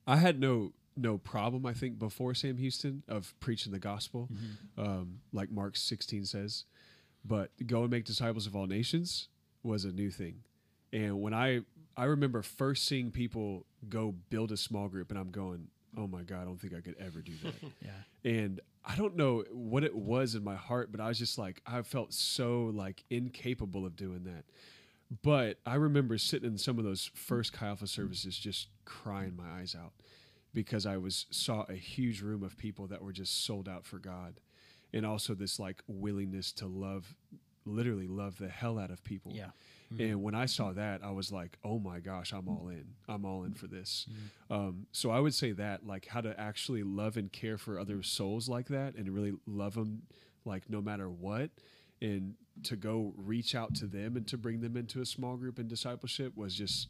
[0.06, 4.30] I had no no problem, I think, before Sam Houston of preaching the gospel,
[4.78, 6.64] um, like Mark 16 says.
[7.24, 9.28] But go and make disciples of all nations
[9.62, 10.42] was a new thing.
[10.92, 11.60] And when I
[11.96, 16.22] I remember first seeing people go build a small group, and I'm going, oh my
[16.22, 17.54] God, I don't think I could ever do that.
[17.82, 18.30] Yeah.
[18.30, 21.62] and I don't know what it was in my heart, but I was just like,
[21.66, 24.44] I felt so like incapable of doing that.
[25.22, 29.60] But I remember sitting in some of those first Chi Alpha services, just crying my
[29.60, 29.92] eyes out
[30.52, 33.98] because I was saw a huge room of people that were just sold out for
[33.98, 34.40] God,
[34.92, 37.14] and also this like willingness to love,
[37.64, 39.32] literally love the hell out of people.
[39.34, 39.50] Yeah.
[39.98, 42.84] And when I saw that, I was like, "Oh my gosh, I'm all in.
[43.08, 44.06] I'm all in for this."
[44.50, 48.02] Um, so I would say that, like, how to actually love and care for other
[48.02, 50.02] souls like that, and really love them,
[50.44, 51.50] like no matter what,
[52.02, 55.58] and to go reach out to them and to bring them into a small group
[55.58, 56.88] in discipleship was just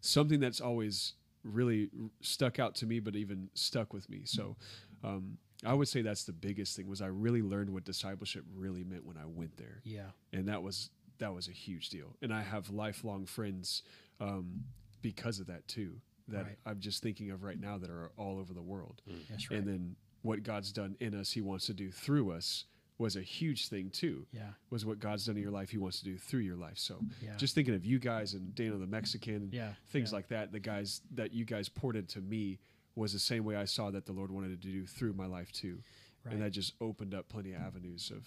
[0.00, 1.14] something that's always
[1.44, 4.22] really r- stuck out to me, but even stuck with me.
[4.24, 4.56] So.
[5.04, 8.84] Um, I would say that's the biggest thing was I really learned what discipleship really
[8.84, 10.10] meant when I went there Yeah.
[10.32, 12.14] and that was that was a huge deal.
[12.22, 13.82] And I have lifelong friends
[14.20, 14.64] um,
[15.02, 16.00] because of that too.
[16.28, 16.58] That Right.
[16.66, 19.00] I'm just thinking of right now that are all over the world.
[19.30, 19.58] That's right.
[19.60, 22.64] And then what God's done in us, He wants to do through us
[22.98, 24.26] was a huge thing too.
[24.32, 24.50] yeah.
[24.70, 26.78] Was what God's done in your life, He wants to do through your life.
[26.78, 27.36] So Yeah.
[27.36, 30.16] just thinking of you guys and Daniel the Mexican, Yeah, things yeah.
[30.16, 30.50] like that.
[30.52, 32.58] The guys that you guys poured into me
[32.96, 35.52] was the same way I saw that the Lord wanted to do through my life
[35.52, 35.78] too.
[36.24, 36.34] Right.
[36.34, 38.26] And that just opened up plenty of avenues of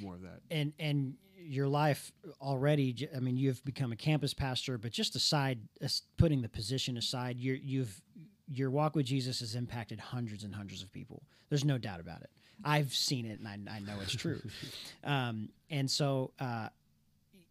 [0.00, 0.40] more of that.
[0.50, 5.60] and and your life already I mean you've become a campus pastor but just aside
[5.80, 8.02] as- putting the position aside you you've
[8.50, 11.22] your walk with jesus has impacted hundreds and hundreds of people.
[11.48, 12.30] There's no doubt about it.
[12.64, 14.40] I've seen it and i, I know it's true.
[15.04, 16.68] Um, and so uh,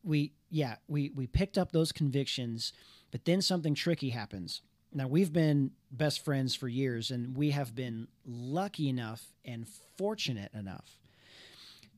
[0.04, 2.74] we yeah we we picked up those convictions
[3.12, 4.62] but then something tricky happens.
[4.94, 9.66] Now we've been best friends for years and we have been lucky enough and
[9.98, 10.98] fortunate enough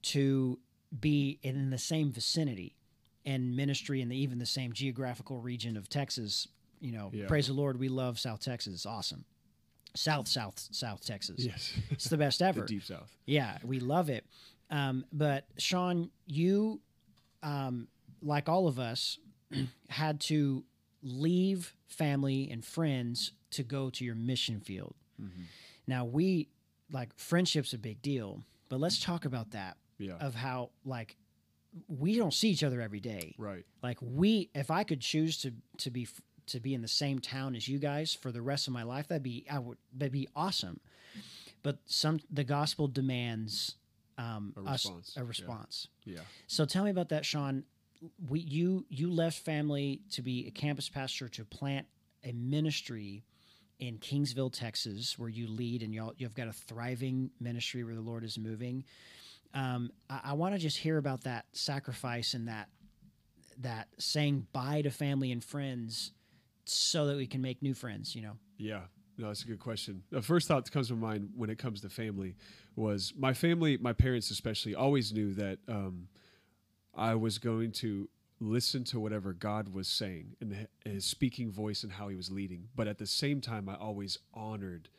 [0.03, 0.59] to
[0.99, 2.75] be in the same vicinity
[3.25, 6.47] and ministry in the, even the same geographical region of Texas.
[6.79, 7.27] You know, Yeah.
[7.27, 8.73] praise the Lord, we love South Texas.
[8.73, 9.25] It's awesome.
[9.95, 11.43] South, South, South Texas.
[11.43, 11.73] Yes.
[11.89, 12.61] It's the best ever.
[12.61, 13.11] the deep south.
[13.25, 14.25] Yeah, we love it.
[14.71, 16.79] Um, but Sean, you,
[17.43, 17.87] um,
[18.21, 19.17] like all of us,
[19.89, 20.63] had to
[21.01, 24.93] leave family and friends to go to your mission field.
[25.87, 26.47] Now we
[26.91, 30.13] like friendship's a big deal, but let's talk about that Yeah.
[30.19, 31.15] of how like
[31.87, 33.35] we don't see each other every day.
[33.37, 33.63] right.
[33.83, 36.07] Like we, if I could choose to to be
[36.47, 39.07] to be in the same town as you guys for the rest of my life,
[39.07, 40.79] that'd be I would that'd be awesome.
[41.61, 43.75] But some the gospel demands
[44.17, 45.27] um, A us response, a yeah.
[45.27, 45.87] response.
[46.05, 46.19] Yeah.
[46.47, 47.63] So tell me about that, Sean.
[48.29, 51.85] We you you left family to be a campus pastor to plant
[52.23, 53.23] a ministry
[53.79, 58.01] in Kingsville, Texas, where you lead and y'all you've got a thriving ministry where the
[58.01, 58.83] Lord is moving.
[59.53, 62.69] Um, I, I want to just hear about that sacrifice and that
[63.61, 66.11] that saying bye to family and friends
[66.65, 68.15] so that we can make new friends.
[68.15, 68.37] You know.
[68.57, 68.81] Yeah,
[69.17, 70.03] no, that's a good question.
[70.11, 72.35] The first thought that comes to mind when it comes to family
[72.75, 76.07] was my family, my parents especially, always knew that um,
[76.95, 78.07] I was going to
[78.39, 82.69] listen to whatever God was saying and his speaking voice and how he was leading.
[82.75, 84.89] But at the same time, I always honored,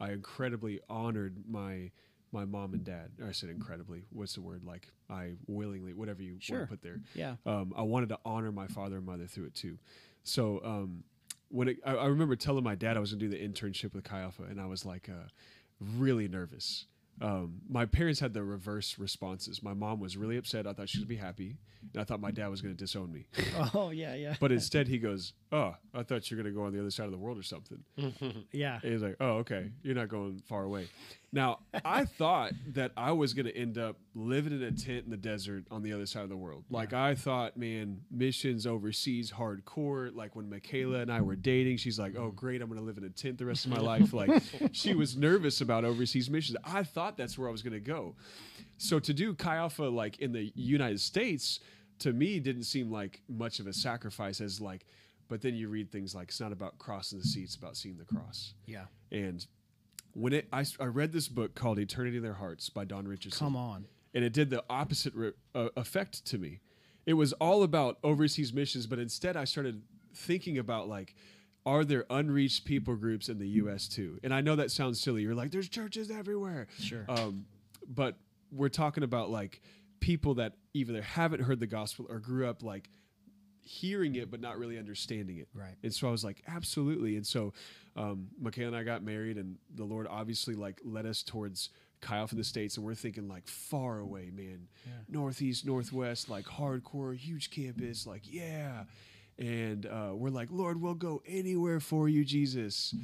[0.00, 1.92] I incredibly honored my
[2.32, 3.10] my mom and dad.
[3.20, 4.04] Or I said incredibly.
[4.12, 4.62] What's the word?
[4.64, 6.58] Like I willingly, whatever you Sure.
[6.58, 7.34] want to put there Yeah.
[7.46, 9.78] um, I wanted to honor my father and mother through it too.
[10.22, 11.02] So um,
[11.48, 14.04] when it, I, I remember telling my dad I was gonna do the internship with
[14.04, 15.28] Chi Alpha, and I was like uh,
[15.80, 16.86] really nervous.
[17.22, 19.62] Um, my parents had the reverse responses.
[19.62, 20.66] My mom was really upset.
[20.66, 21.58] I thought she would be happy,
[21.92, 23.26] and I thought my dad was gonna disown me.
[23.74, 24.36] Oh yeah, yeah.
[24.40, 27.06] But instead, he goes, "Oh, I thought you were gonna go on the other side
[27.06, 27.82] of the world or something."
[28.52, 28.80] yeah.
[28.82, 30.88] And he's like, "Oh, okay, you're not going far away."
[31.32, 35.10] Now, I thought that I was going to end up living in a tent in
[35.10, 36.64] the desert on the other side of the world.
[36.70, 40.14] Like I thought, man, missions overseas, hardcore.
[40.14, 42.36] Like when Michaela and I were dating, she's like, "Oh, mm-hmm.
[42.36, 44.94] great, I'm going to live in a tent the rest of my life." Like she
[44.94, 46.58] was nervous about overseas missions.
[46.64, 48.16] I thought that's where I was going to go.
[48.78, 51.60] So to do Chi Alpha like in the United States,
[52.00, 54.40] to me, didn't seem like much of a sacrifice.
[54.40, 54.86] As like,
[55.30, 57.96] but then you read things like it's not about crossing the sea; it's about seeing
[57.96, 58.52] the cross.
[58.66, 58.84] Yeah.
[59.10, 59.46] And
[60.12, 63.46] when it, I, I read this book called Eternity in Their Hearts by Don Richardson.
[63.46, 63.86] Come on.
[64.12, 66.60] And it did the opposite re- uh, effect to me.
[67.06, 69.82] It was all about overseas missions, but instead I started
[70.14, 71.14] thinking about like,
[71.64, 73.86] are there unreached people groups in the U.S.
[73.86, 74.18] too?
[74.24, 75.22] And I know that sounds silly.
[75.22, 76.66] You're like, there's churches everywhere.
[76.80, 77.04] Sure.
[77.08, 77.46] Um,
[77.88, 78.16] but
[78.50, 79.62] we're talking about like
[80.00, 82.90] people that either haven't heard the gospel or grew up like
[83.70, 85.48] hearing it but not really understanding it.
[85.54, 85.76] Right.
[85.82, 87.16] And so I was like, absolutely.
[87.16, 87.52] And so
[87.96, 92.16] um, Michaela and I got married, and the Lord obviously like led us towards Chi
[92.16, 94.66] Alpha the States, and we're thinking like far away, man,
[95.08, 98.84] northeast, northwest, like hardcore, huge campus, like yeah.
[99.38, 102.94] And uh, we're like, Lord, we'll go anywhere for you, Jesus.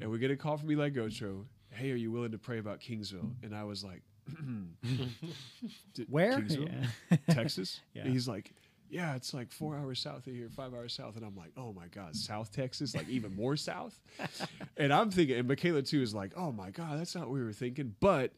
[0.00, 1.44] And we get a call from Eli Gotro.
[1.70, 3.32] Hey, are you willing to pray about Kingsville?
[3.42, 4.02] And I was like,
[5.94, 6.38] "D- Where?
[6.38, 6.72] Kingsville?
[7.10, 7.16] Yeah.
[7.34, 7.80] Texas?
[7.94, 8.02] Yeah.
[8.04, 8.52] And he's like,
[8.92, 11.16] yeah, it's like four hours south of here, five hours south.
[11.16, 13.98] And I'm like, oh my God, South Texas, like even more south?
[14.76, 17.42] and I'm thinking, and Michaela too is like, oh my God, that's not what we
[17.42, 17.94] were thinking.
[18.00, 18.32] But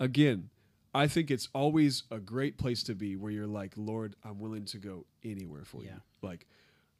[0.00, 0.50] again,
[0.94, 4.64] I think it's always a great place to be where you're like, Lord, I'm willing
[4.66, 5.90] to go anywhere for Yeah.
[6.22, 6.28] you.
[6.28, 6.46] Like,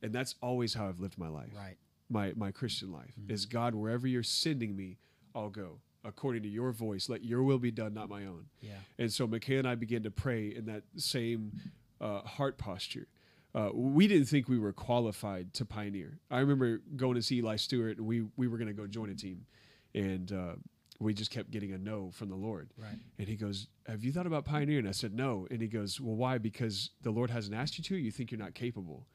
[0.03, 1.53] and that's always how I've lived my life.
[1.57, 1.77] Right.
[2.11, 3.31] My my Christian life Mm-hmm.
[3.33, 4.99] is God, wherever you're sending me,
[5.35, 7.09] I'll go according to your voice.
[7.09, 8.47] Let your will be done, not my own.
[8.61, 8.73] Yeah.
[8.99, 11.53] And so Michaela and I began to pray in that same
[12.01, 13.09] uh, heart posture.
[13.55, 16.19] Uh, we didn't think we were qualified to pioneer.
[16.31, 19.11] I remember going to see Eli Stewart, and we we were going to go join
[19.11, 19.47] a team,
[19.95, 20.55] and uh,
[21.01, 22.71] we just kept getting a no from the Lord.
[22.77, 22.99] Right.
[23.19, 26.15] And he goes, "Have you thought about pioneering?" I said, "No." And he goes, "Well,
[26.15, 26.39] why?
[26.39, 27.97] Because the Lord hasn't asked you to.
[27.97, 29.07] You think you're not capable."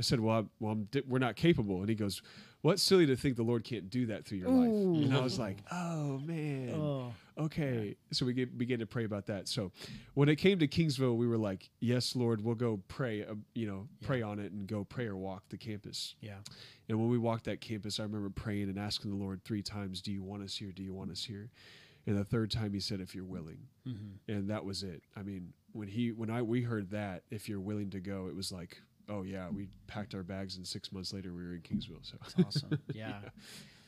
[0.00, 2.22] I said, "Well, I'm, well, I'm di- we're not capable." And he goes,
[2.62, 4.70] "Well, it's silly to think the Lord can't do that through your life."
[5.04, 7.12] And I was like, "Oh man." Oh.
[7.38, 7.96] okay.
[8.12, 9.46] So we get, began to pray about that.
[9.46, 9.72] So
[10.14, 13.66] when it came to kingsville we were like yes lord we'll go pray uh, you
[13.66, 16.14] know pray on it and go prayer walk the campus.
[16.20, 16.36] Yeah.
[16.88, 20.00] and when we walked that campus i remember praying and asking the lord three times
[20.02, 20.72] do you want us here?
[20.72, 21.50] Do you want us here?
[22.06, 23.58] And the third time he said if you're willing.
[24.28, 25.02] And that was it.
[25.16, 28.34] I mean when he when i we heard that if you're willing to go it
[28.34, 31.60] was like oh yeah we packed our bags and six months later we were in
[31.60, 32.78] kingsville so Awesome.
[32.94, 33.18] Yeah.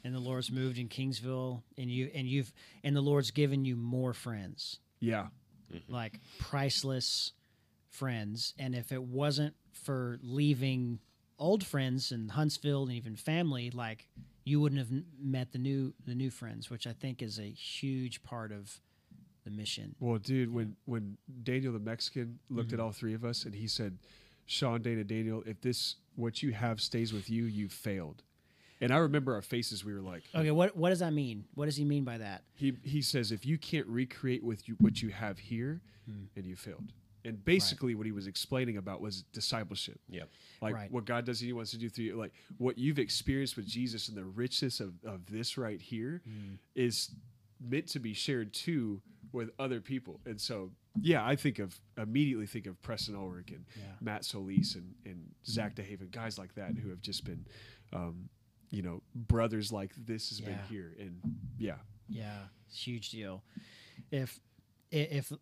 [0.04, 3.76] And the Lord's moved in Kingsville and you and you've and the Lord's given you
[3.76, 4.80] more friends.
[4.98, 5.28] yeah
[5.88, 7.32] Like priceless
[7.88, 8.54] friends.
[8.58, 10.98] And if it wasn't for leaving
[11.38, 14.08] old friends in Huntsville and even family, like
[14.44, 14.90] you wouldn't have
[15.20, 18.80] met the new the new friends, which I think is a huge part of
[19.44, 19.94] the mission.
[20.00, 22.80] Well, dude, when when Daniel the Mexican looked Mm-hmm.
[22.80, 23.98] at all three of us and he said,
[24.46, 28.22] "Sean, Dane, Daniel, if this what you have stays with you, you've failed."
[28.80, 29.84] And I remember our faces.
[29.84, 31.44] We were like, Okay, what what does that mean?
[31.54, 32.42] What does he mean by that?
[32.54, 36.24] he he says, if you can't recreate with you what you have here, Hmm.
[36.34, 36.92] and you failed.
[37.24, 40.00] And basically, what he was explaining about was discipleship.
[40.08, 40.24] Yeah,
[40.60, 40.90] Like Right.
[40.90, 42.16] what God does, He wants to do through you.
[42.16, 46.20] Like what you've experienced with Jesus and the richness of, of this right here
[46.74, 47.10] is
[47.60, 49.00] meant to be shared too
[49.32, 50.20] with other people.
[50.26, 50.70] And so,
[51.00, 53.84] yeah, I think of immediately think of Preston Ulrich and Yeah.
[54.00, 57.46] Matt Solis and, and Zach DeHaven, guys like that who have just been,
[57.92, 58.28] um,
[58.70, 60.94] you know, brothers like this has been here.
[60.98, 61.20] And
[61.58, 61.76] yeah,
[62.08, 63.42] Yeah, it's a huge deal.
[64.10, 64.38] If
[64.90, 65.32] if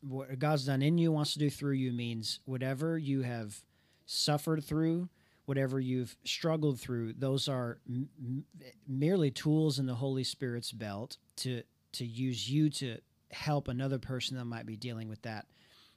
[0.00, 3.62] what God's done in you wants to do through you means whatever you have
[4.06, 5.08] suffered through,
[5.46, 8.44] whatever you've struggled through, those are m-
[8.86, 12.98] merely tools in the Holy Spirit's belt to to use you to
[13.30, 15.46] help another person that might be dealing with that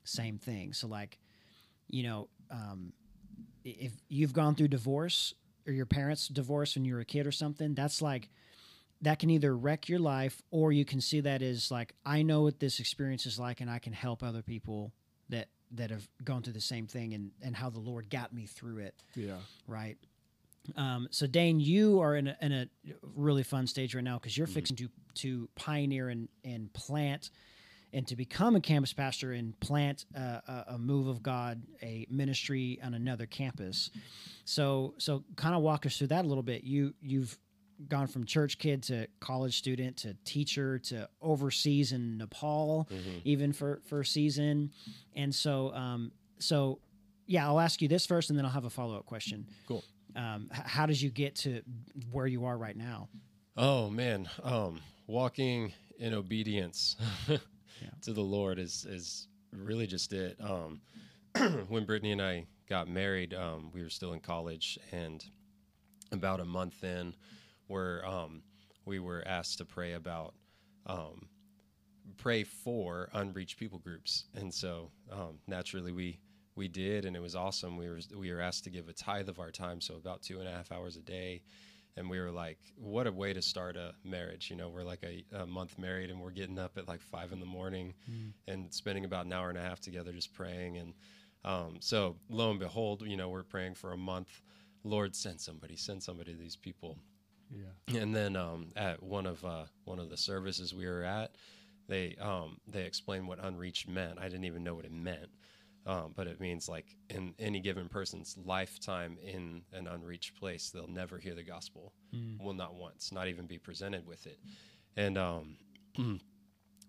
[0.03, 0.73] same thing.
[0.73, 1.17] So like,
[1.88, 2.93] you know, um,
[3.63, 5.34] if you've gone through divorce
[5.67, 8.29] or your parents divorced when you were a kid or something, that's like
[9.01, 12.41] that can either wreck your life or you can see that as like I know
[12.43, 14.93] what this experience is like and I can help other people
[15.29, 18.45] that that have gone through the same thing and and how the Lord got me
[18.45, 18.95] through it.
[19.15, 19.97] Yeah, right
[20.76, 22.68] um, so Dane you are in a, in a
[23.16, 27.32] really fun stage right now because you're fixing to to pioneer and and plant
[27.93, 32.80] and to become a campus pastor and plant a, a move of God, a ministry
[32.84, 33.89] on another campus.
[34.45, 36.64] So, so kind of walk us through that a little bit.
[36.64, 37.38] You you've
[37.89, 42.88] gone from church kid to college student to teacher to overseas in Nepal,
[43.24, 44.72] even for for a season,
[45.16, 46.80] and so um, so
[47.28, 49.47] yeah, I'll ask you this first, and then I'll have a follow up question.
[49.68, 49.84] Cool.
[50.16, 51.62] Um, how did you get to
[52.12, 53.09] where you are right now?
[53.57, 56.95] Oh man, um, walking in obedience
[58.01, 60.38] to the Lord is is really just it.
[60.39, 60.82] Um,
[61.68, 65.24] when Brittany and I got married, um, we were still in college, and
[66.12, 67.16] about a month in,
[67.68, 68.41] where um,
[68.86, 70.34] we were asked to pray about
[70.86, 71.28] um,
[72.18, 76.20] pray for unreached people groups, and so um, naturally we
[76.55, 77.77] we did, and it was awesome.
[77.77, 80.39] We were we were asked to give a tithe of our time, so about two
[80.39, 81.43] and a half hours a day,
[81.97, 84.49] and we were like, what a way to start a marriage.
[84.49, 87.31] You know, we're like a, a month married, and we're getting up at like five
[87.31, 87.93] in the morning,
[88.47, 90.93] and spending about an hour and a half together just praying, and
[91.43, 94.41] um, so lo and behold, you know, we're praying for a month.
[94.83, 96.97] Lord, send somebody, send somebody to these people.
[97.51, 101.35] yeah, And then um, at one of uh, one of the services we were at,
[101.87, 104.19] they um, they explained what unreached meant.
[104.19, 105.29] I didn't even know what it meant,
[105.86, 110.88] um, but it means like in any given person's lifetime in an unreached place, they'll
[110.88, 111.93] never hear the gospel.
[112.39, 114.38] Well, not once, not even be presented with it.
[114.97, 115.55] And um,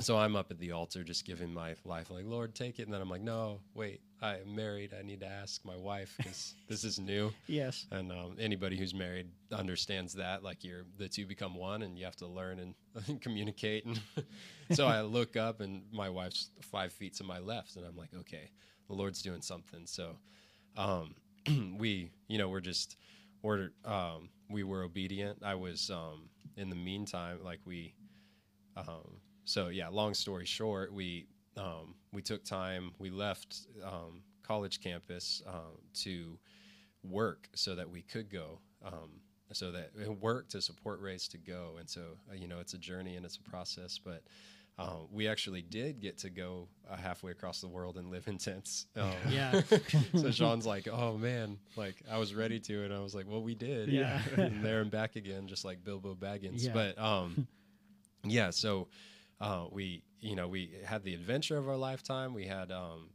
[0.01, 2.82] so I'm up at the altar just giving my life, like Lord, take it.
[2.84, 4.93] And then I'm like, no, wait, I am married.
[4.99, 7.86] I need to ask my wife because this is new Yes.
[7.93, 12.05] and um, anybody who's married understands that like you're the two become one and you
[12.05, 12.59] have to learn
[13.07, 14.01] and communicate and
[14.72, 18.09] so i look up and my wife's five feet to my left and i'm like
[18.18, 18.51] okay
[18.89, 19.87] the lord's doing something.
[19.87, 20.16] So
[20.76, 21.14] um,
[21.78, 22.97] we you know we're just
[23.43, 25.39] we're um, we were obedient.
[25.45, 27.95] I was um, in the meantime like we
[28.76, 31.26] um, so yeah long story short we
[31.57, 36.39] um, we took time we left um, college campus um, to
[37.03, 39.20] work so that we could go um,
[39.53, 41.76] so that work to support race to go.
[41.78, 42.03] And so
[42.35, 44.22] you know it's a journey and it's a process but
[44.79, 48.39] um, we actually did get to go uh, halfway across the world and live in
[48.39, 48.87] tents.
[48.97, 49.61] Um, Yeah.
[50.16, 51.59] so sean's like oh man.
[51.77, 53.89] Like i was ready to and i was like well we did.
[53.89, 54.20] Yeah.
[54.37, 56.64] and there and back again just like bilbo baggins.
[56.64, 56.73] Yeah.
[56.73, 57.47] but um
[58.25, 58.89] yeah so
[59.41, 62.33] uh, we you know we had the adventure of our lifetime.
[62.33, 63.09] We had um,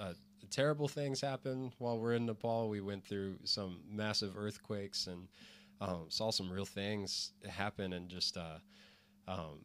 [0.00, 0.14] uh,
[0.50, 2.70] terrible things happen while we're in nepal.
[2.70, 5.28] We went through some massive earthquakes and
[5.82, 8.58] um, saw some real things happen and just uh,
[9.28, 9.60] um,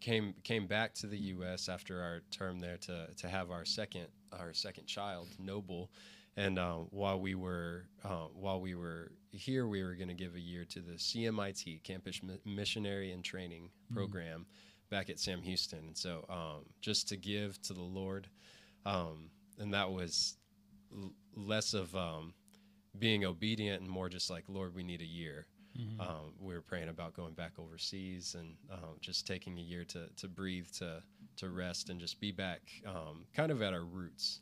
[0.00, 1.68] came came back to the U.S.
[1.68, 5.90] after our term there to to have our second our second child, Noble.
[6.36, 10.34] And um, while we were uh, while we were here, we were going to give
[10.34, 14.46] a year to the CMIT Campus Mi- Missionary and Training Program
[14.90, 15.80] back at Sam Houston.
[15.80, 18.28] And so um, just to give to the Lord,
[18.86, 20.36] um, and that was
[20.96, 22.32] l- less of um,
[22.98, 25.46] being obedient and more just like Lord, we need a year.
[26.00, 30.08] Um, we were praying about going back overseas and um, just taking a year to,
[30.16, 31.02] to breathe, to
[31.36, 34.40] to rest, and just be back, um, kind of at our roots.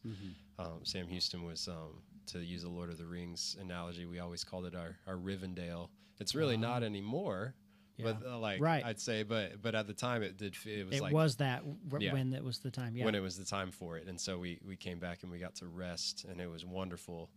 [0.59, 4.43] Um, Sam Houston was, um, to use a Lord of the Rings analogy, we always
[4.43, 5.91] called it our our Rivendell.
[6.19, 7.55] It's really not anymore,
[8.03, 8.85] but uh, like Right.
[8.85, 10.57] I'd say, but but at the time it did.
[10.67, 12.15] It was It like was that w- Yeah.
[12.15, 12.97] when it was the time.
[12.97, 13.05] Yeah.
[13.05, 14.09] when it was the time for it.
[14.09, 17.31] And so we we came back and we got to rest, and it was wonderful.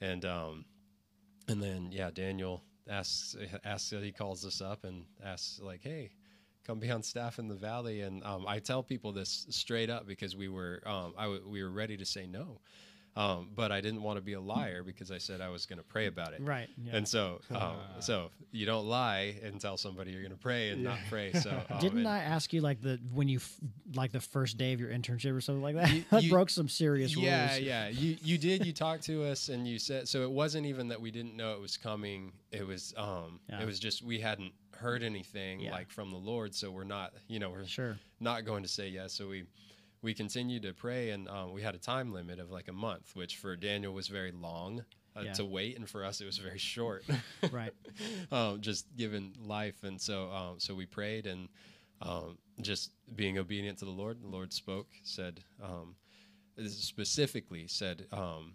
[0.00, 0.64] And um,
[1.48, 6.10] and then yeah, Daniel asks asks he calls us up and asks like, hey,
[6.66, 8.02] come be on staff in the valley.
[8.02, 11.62] And um, I tell people this straight up because we were um, I w- we
[11.62, 12.60] were ready to say no.
[13.14, 15.76] Um, but I didn't want to be a liar because I said I was going
[15.78, 16.40] to pray about it.
[16.40, 16.68] Right.
[16.82, 16.96] Yeah.
[16.96, 20.82] And so, um, so you don't lie and tell somebody you're going to pray and
[20.82, 21.30] not pray.
[21.34, 23.54] So, um, Didn't and- I ask you like the when you f-
[23.94, 25.92] like the first day of your internship or something like that?
[25.92, 27.60] You- that you- broke some serious yeah, rules.
[27.60, 27.88] yeah.
[27.88, 28.64] You you did.
[28.64, 30.22] You talked to us and you said so.
[30.22, 32.32] It wasn't even that we didn't know it was coming.
[32.50, 33.40] It was um.
[33.50, 33.60] Yeah.
[33.60, 35.72] It was just we hadn't heard anything Yeah.
[35.72, 37.12] like from the Lord, so we're not.
[37.28, 37.98] You know, we're Sure.
[38.20, 39.12] not going to say yes.
[39.12, 39.44] So we
[40.02, 43.14] we continued to pray, and um, we had a time limit of like a month,
[43.14, 44.84] which for Daniel was very long.
[45.14, 45.32] Uh, Yeah.
[45.34, 47.04] To wait, and for us it was very short.
[47.50, 47.72] Right.
[48.32, 49.84] um, just given life.
[49.84, 51.48] And so, um, so we prayed and
[52.00, 54.22] um, just being obedient to the Lord.
[54.22, 55.96] The Lord spoke, said, um,
[56.66, 58.54] specifically said, um,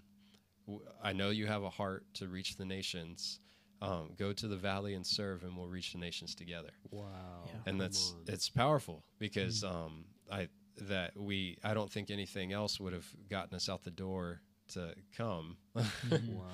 [0.66, 3.40] w- I know you have a heart to reach the nations.
[3.80, 6.72] Um, go to the valley and serve, and we'll reach the nations together.
[6.90, 7.06] Wow.
[7.46, 7.52] Yeah.
[7.68, 10.48] And that's it's powerful because um, I
[10.82, 14.94] that we I don't think anything else would have gotten us out the door to
[15.16, 15.58] come.
[15.76, 15.84] wow.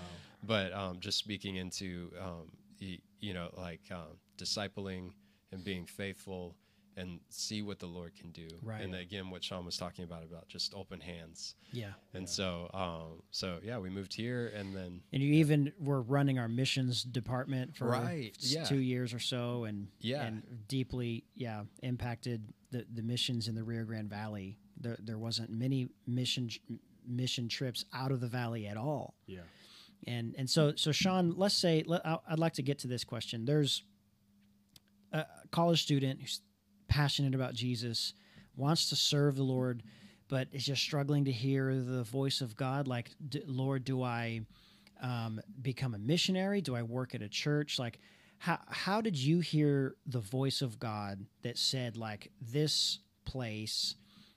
[0.43, 2.51] but um, just speaking into um,
[2.81, 5.11] y- you know like um, discipling
[5.51, 6.55] and being faithful
[6.95, 8.47] and see what the Lord can do.
[8.61, 8.81] Right.
[8.81, 11.55] And again, what Sean was talking about about just open hands.
[11.71, 11.93] Yeah.
[12.13, 16.37] And so um, so yeah, we moved here and then And you even were running
[16.37, 18.63] our missions department for Right, s- yeah.
[18.63, 20.23] two years or so, and Yeah.
[20.23, 24.57] and deeply, yeah, impacted the, the missions in the Rio Grande Valley.
[24.79, 26.49] There, there wasn't many mission
[27.07, 29.13] mission trips out of the valley at all.
[29.27, 29.41] Yeah.
[30.07, 33.45] And and so so Sean, let's say let, I'd like to get to this question.
[33.45, 33.83] There's
[35.13, 36.41] a college student who's
[36.87, 38.13] passionate about Jesus,
[38.55, 39.83] wants to serve the Lord,
[40.27, 42.87] but is just struggling to hear the voice of God.
[42.87, 44.41] Like, d- Lord, do I
[45.01, 46.61] um, become a missionary?
[46.61, 47.79] Do I work at a church?
[47.79, 47.99] Like,
[48.43, 53.95] how how did you hear the voice of God that said like this place,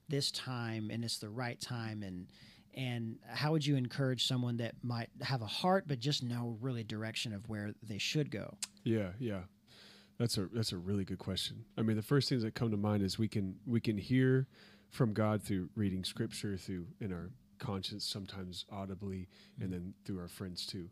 [0.08, 2.28] this time, and it's the right time and
[2.72, 6.84] and how would you encourage someone that might have a heart but just no really
[6.84, 8.56] direction of where they should go?
[8.84, 9.40] Yeah, yeah.
[10.18, 11.64] That's a that's a really good question.
[11.76, 14.46] I mean, the first things that come to mind is we can we can hear
[14.88, 19.28] from God through reading scripture, through in our conscience, sometimes audibly,
[19.60, 20.88] and then through our friends too.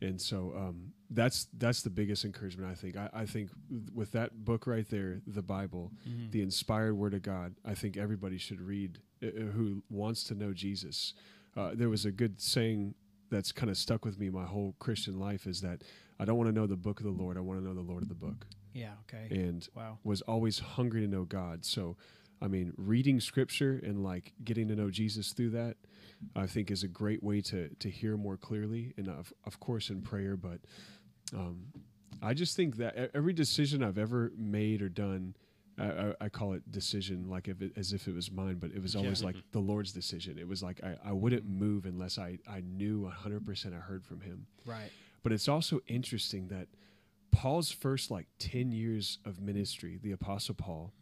[0.00, 2.96] And so um, that's that's the biggest encouragement I think.
[2.96, 3.50] I, I think
[3.92, 5.92] with that book right there, the Bible,
[6.30, 10.34] the inspired Word of God, I think everybody should read uh, uh, who wants to
[10.34, 11.14] know Jesus.
[11.56, 12.94] Uh, there was a good saying
[13.30, 15.82] that's kind of stuck with me my whole Christian life is that
[16.20, 17.36] I don't want to know the book of the Lord.
[17.36, 18.46] I want to know the Lord of the book.
[18.72, 18.90] Yeah.
[19.08, 19.34] Okay.
[19.34, 19.98] And Wow.
[20.04, 21.64] was always hungry to know God.
[21.64, 21.96] So,
[22.42, 25.76] I mean, reading scripture and like getting to know Jesus through that,
[26.36, 28.94] I think is a great way to to hear more clearly.
[28.96, 30.36] And of, of course, in prayer.
[30.36, 30.60] But
[31.34, 31.66] um,
[32.22, 35.36] I just think that every decision I've ever made or done,
[35.78, 38.70] I, I, I call it decision, like if it, as if it was mine, but
[38.70, 40.38] it was always like the Lord's decision.
[40.38, 44.20] It was like I, I wouldn't move unless I, I knew 100% I heard from
[44.20, 44.46] Him.
[44.64, 44.90] Right.
[45.22, 46.68] But it's also interesting that
[47.32, 50.92] Paul's first like 10 years of ministry, the apostle Paul,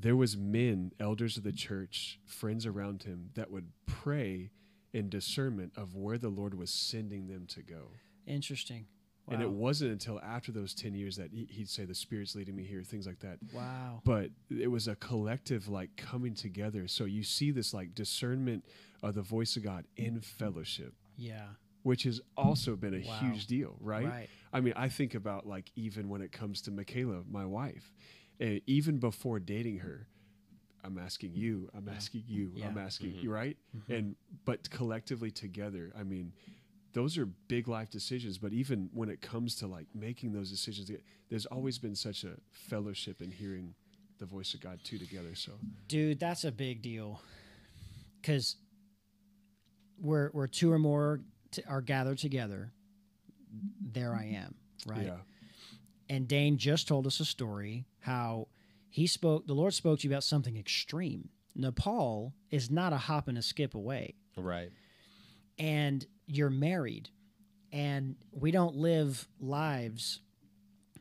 [0.00, 4.50] there was men, elders of the church, friends around him that would pray
[4.92, 7.92] in discernment of where the Lord was sending them to go.
[8.26, 8.86] Interesting.
[9.26, 9.34] Wow.
[9.34, 12.56] And it wasn't until after those 10 years that he- he'd say the spirit's leading
[12.56, 13.38] me here, things like that.
[13.52, 14.00] wow.
[14.04, 16.88] But it was a collective like coming together.
[16.88, 18.64] So you see this like discernment
[19.02, 21.46] of the voice of God in fellowship Yeah.
[21.82, 23.18] which has also been a Wow.
[23.20, 24.06] huge deal, right?
[24.06, 24.28] Right.
[24.52, 27.92] I mean, I think about like even when it comes to Michaela, my wife,
[28.40, 30.06] and even before dating her,
[30.82, 32.68] I'm asking you, I'm asking you, I'm Yeah.
[32.70, 32.78] Mm-hmm.
[32.78, 33.56] asking you, right?
[33.88, 36.32] And but collectively together, I mean,
[36.92, 38.38] those are big life decisions.
[38.38, 40.90] But even when it comes to like making those decisions,
[41.28, 43.74] there's always been such a fellowship in hearing
[44.18, 45.34] the voice of God too together.
[45.34, 45.52] So
[45.86, 47.20] Dude, that's a big deal.
[48.22, 48.56] Cuz
[50.00, 51.20] where where two or more
[51.50, 52.72] t- are gathered together,
[53.80, 54.54] there I am,
[54.86, 55.06] right?
[55.06, 55.18] yeah,
[56.08, 58.48] And Dane just told us a story how
[58.88, 61.28] he spoke the Lord spoke to you about something extreme.
[61.54, 64.14] Nepal is not a hop and a skip away.
[64.36, 64.70] right.
[65.58, 67.10] and you're married
[67.72, 70.20] and we don't live lives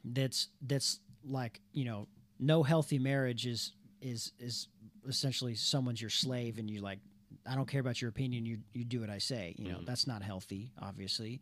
[0.03, 2.07] that's that's like you know
[2.39, 4.67] no healthy marriage is is is
[5.07, 6.99] essentially someone's your slave and you like
[7.45, 9.85] i don't care about your opinion you you do what i say you know mm-hmm.
[9.85, 11.41] that's not healthy obviously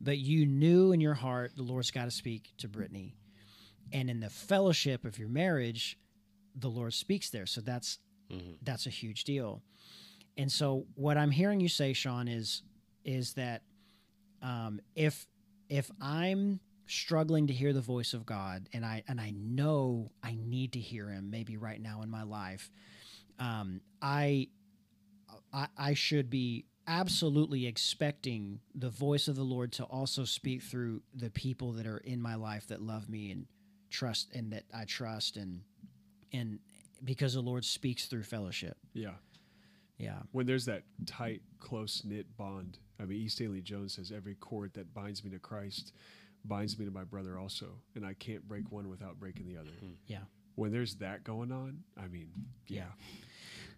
[0.00, 3.14] but you knew in your heart the lord's got to speak to brittany
[3.92, 5.98] and in the fellowship of your marriage
[6.54, 7.98] the lord speaks there so that's
[8.30, 8.56] Mhm.
[8.62, 9.62] that's a huge deal
[10.38, 12.62] and so what I'm hearing you say, Sean, is
[13.04, 13.62] is that
[14.40, 15.26] um, if
[15.68, 20.34] if I'm struggling to hear the voice of God, and I and I know I
[20.40, 21.28] need to hear Him.
[21.30, 22.70] Maybe right now in my life,
[23.38, 24.48] um, I,
[25.52, 31.02] I I should be absolutely expecting the voice of the Lord to also speak through
[31.14, 33.46] the people that are in my life that love me and
[33.92, 35.60] trust and that I trust and
[36.32, 36.58] and
[37.04, 38.76] because the Lord speaks through fellowship.
[38.94, 39.14] Yeah.
[39.98, 40.20] Yeah.
[40.32, 42.78] When there's that tight, close knit bond.
[43.00, 43.28] I mean, E.
[43.28, 45.92] Stanley Jones says every cord that binds me to Christ
[46.44, 49.70] binds me to my brother also, and I can't break one without breaking the other.
[50.06, 50.18] Yeah.
[50.54, 52.30] When there's that going on, I mean,
[52.66, 52.86] yeah,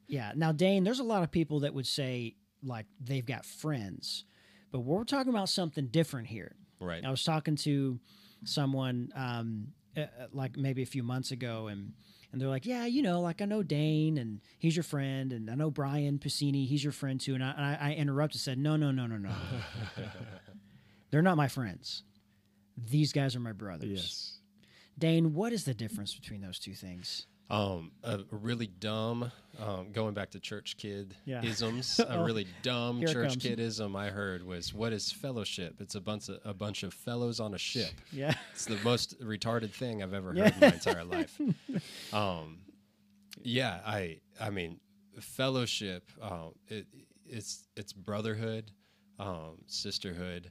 [0.06, 0.32] Yeah.
[0.34, 4.24] Now, Dane, there's a lot of people that would say like they've got friends,
[4.72, 6.56] but we're talking about something different here.
[6.80, 7.04] Right.
[7.04, 8.00] I was talking to
[8.44, 11.92] someone um, uh, uh, like maybe a few months ago, and
[12.32, 15.50] and they're like, yeah, you know, like I know Dane, and he's your friend, and
[15.50, 17.34] I know Brian Piscini, he's your friend too.
[17.34, 19.30] And I, and I, I interrupted, said, no, no, no, no, no,
[21.10, 22.02] they're not my friends.
[22.76, 23.88] These guys are my brothers.
[23.88, 24.38] yes,
[24.98, 27.26] Dane, what is the difference between those two things?
[27.50, 31.42] Um, a really dumb, um, going back to church kid Yeah.
[31.44, 35.74] isms, a really dumb church kid ism I heard was, "What is fellowship?
[35.80, 38.34] It's a bunch of a bunch of fellows on a ship." Yeah.
[38.52, 40.44] It's the most retarded thing I've ever Yeah.
[40.44, 41.38] heard in my entire life.
[42.12, 42.60] Um,
[43.42, 44.80] yeah, I I mean,
[45.20, 46.10] fellowship.
[46.22, 46.86] Um, it,
[47.26, 48.70] it's it's brotherhood,
[49.18, 50.50] um, sisterhood,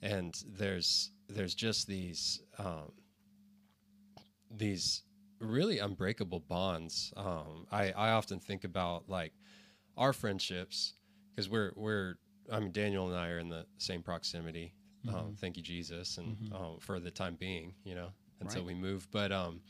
[0.00, 2.92] and there's there's just these um,
[4.50, 5.02] these
[5.42, 7.12] really unbreakable bonds.
[7.16, 9.32] Um, I I often think about like
[9.96, 10.94] our friendships
[11.30, 12.14] because we're we're
[12.50, 14.74] I mean Daniel and I are in the same proximity.
[15.08, 18.66] Um, thank you Jesus, and um, for the time being, you know, until Right.
[18.68, 19.08] we move.
[19.10, 19.60] But um,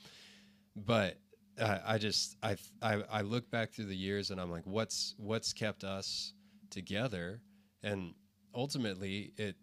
[0.77, 1.17] but
[1.59, 5.15] uh, I just I, I I look back through the years and I'm like, what's
[5.17, 6.35] what's kept us
[6.71, 7.41] together,
[7.83, 8.15] and
[8.55, 9.57] ultimately it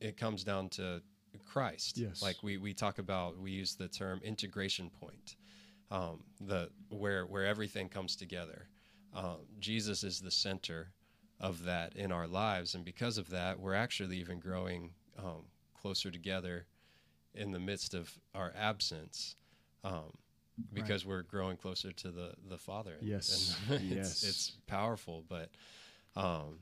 [0.00, 1.02] it comes down to
[1.44, 1.98] Christ.
[1.98, 2.22] Yes.
[2.22, 5.36] Like we we talk about, we use the term integration point,
[5.90, 8.68] um, the where where everything comes together.
[9.14, 10.92] Um, Jesus is the center
[11.40, 15.44] of that in our lives, and because of that, we're actually even growing um,
[15.80, 16.66] closer together
[17.34, 19.36] in the midst of our absence.
[19.84, 20.12] Um,
[20.72, 22.94] because we're growing closer to the the Father.
[23.02, 23.56] Yes.
[23.68, 24.22] and Yes.
[24.22, 25.22] it's, it's powerful.
[25.28, 25.50] But
[26.16, 26.60] um,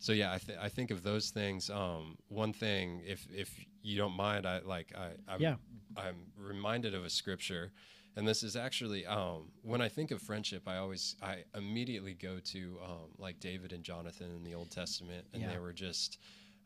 [0.00, 1.70] so yeah, I th- I think of those things.
[1.70, 5.54] Um, one thing, if if you don't mind, I like I I'm, Yeah.
[5.96, 7.70] I'm reminded of a scripture,
[8.16, 12.38] and this is actually um, when I think of friendship, I always I immediately go
[12.52, 15.52] to um, like David and Jonathan in the Old Testament, and Yeah.
[15.52, 16.18] they were just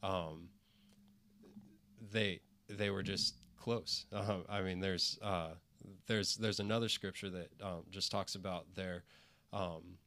[0.03, 0.49] um,
[2.13, 4.07] they they were just close.
[4.13, 5.51] Uh, I mean, there's uh,
[6.07, 9.05] there's there's another scripture that um, just talks about their
[9.53, 9.99] um,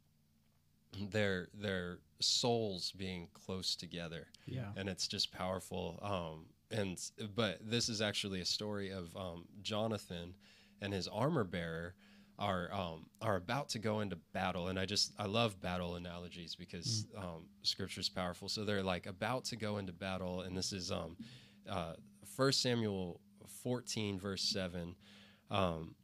[1.12, 4.72] their their souls being close together, Yeah.
[4.76, 6.00] and it's just powerful.
[6.02, 7.00] Um, and
[7.36, 10.34] but this is actually a story of um, Jonathan
[10.82, 11.96] and his armor bearer
[12.40, 16.56] are um, are about to go into battle, and I just I love battle analogies
[16.56, 18.48] because um, scripture is powerful.
[18.48, 21.18] So they're like about to go into battle, and this is um,
[21.70, 21.94] uh,
[22.36, 23.20] 1 Samuel
[23.64, 24.96] 14 verse 7.
[25.50, 25.96] Um,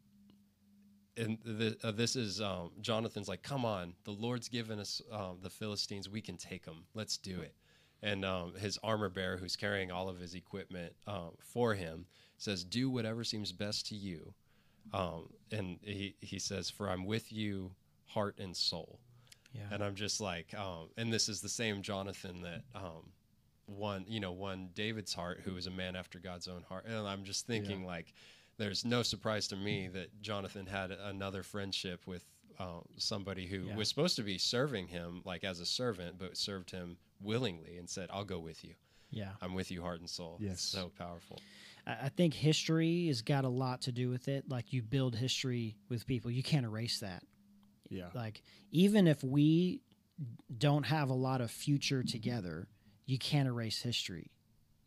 [1.16, 5.38] and the, uh, this is um, Jonathan's like, come on, the Lord's given us um,
[5.42, 6.10] the Philistines.
[6.10, 6.86] We can take them.
[6.96, 7.54] Let's do it.
[8.02, 12.06] And um, his armor bearer, who's carrying all of his equipment um, for him,
[12.38, 14.34] says, do whatever seems best to you.
[14.92, 17.72] Um, and he, he says, for I'm with you,
[18.08, 19.00] heart and soul.
[19.54, 19.62] Yeah.
[19.72, 23.12] And I'm just like, um, and this is the same Jonathan that um,
[23.68, 26.86] won, you know, won David's heart, who was a man after God's own heart.
[26.86, 28.14] And I'm just thinking, like,
[28.58, 32.24] there's no surprise to me that Jonathan had another friendship with
[32.60, 33.76] uh, somebody who Yeah.
[33.76, 37.90] was supposed to be serving him, like as a servant, but served him willingly and
[37.90, 38.76] said, "I'll go with you.
[39.10, 39.32] Yeah.
[39.42, 40.54] I'm with you, heart and soul." Yes.
[40.54, 41.40] It's so powerful.
[41.86, 44.50] I think history has got a lot to do with it.
[44.50, 47.24] Like you build history with people, you can't erase that.
[47.90, 49.82] yeah, Like even if we
[50.58, 52.68] don't have a lot of future together,
[53.06, 54.32] you can't erase history.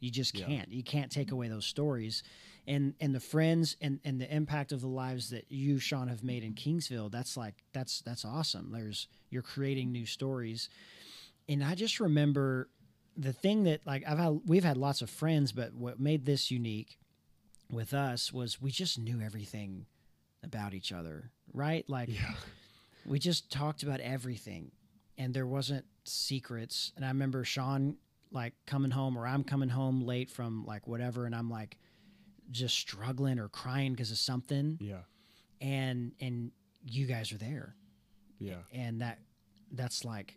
[0.01, 0.71] You just can't.
[0.71, 2.23] You can't take away those stories.
[2.67, 6.23] And and the friends and, and the impact of the lives that you, Sean, have
[6.23, 8.73] made in Kingsville, that's like that's that's awesome.
[8.73, 10.69] There's you're creating new stories.
[11.49, 12.69] And I just remember
[13.17, 16.51] the thing that like I've had we've had lots of friends, but what made this
[16.51, 16.99] unique
[17.71, 19.87] with us was we just knew everything
[20.45, 21.89] about each other, right?
[21.89, 22.35] Like yeah,
[23.05, 24.71] we just talked about everything
[25.19, 26.93] and there wasn't secrets.
[26.97, 27.97] And i remember sean
[28.31, 31.79] like coming home or i'm coming home late from like whatever and i'm like
[32.51, 34.79] just struggling or crying because of something.
[34.81, 35.01] Yeah,
[35.61, 36.53] and and
[36.85, 37.75] you guys are there.
[38.39, 38.57] Yeah.
[38.73, 39.19] and that
[39.73, 40.37] that's like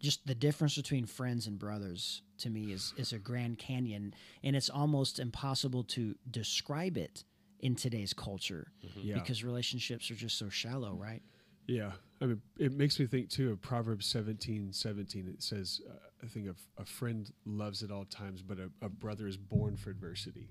[0.00, 4.54] just the difference between friends and brothers to me is is a grand canyon, and
[4.56, 7.24] it's almost impossible to describe it
[7.60, 9.14] in today's culture Yeah.
[9.14, 11.22] because relationships are just so shallow, right?
[11.66, 15.28] Yeah, I mean, it makes me think too of Proverbs seventeen seventeen.
[15.28, 18.88] It says, uh, "I think a, a friend loves at all times, but a, a
[18.88, 20.48] brother is born for adversity."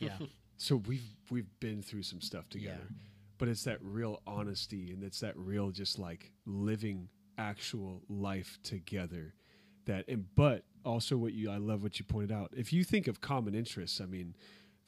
[0.00, 0.16] Yeah,
[0.56, 2.88] So we've we've been through some stuff together,
[3.38, 7.08] but it's that real honesty and it's that real just like living
[7.38, 9.34] actual life together.
[9.86, 12.52] That and but also what you I love what you pointed out.
[12.54, 14.34] If you think of common interests, I mean.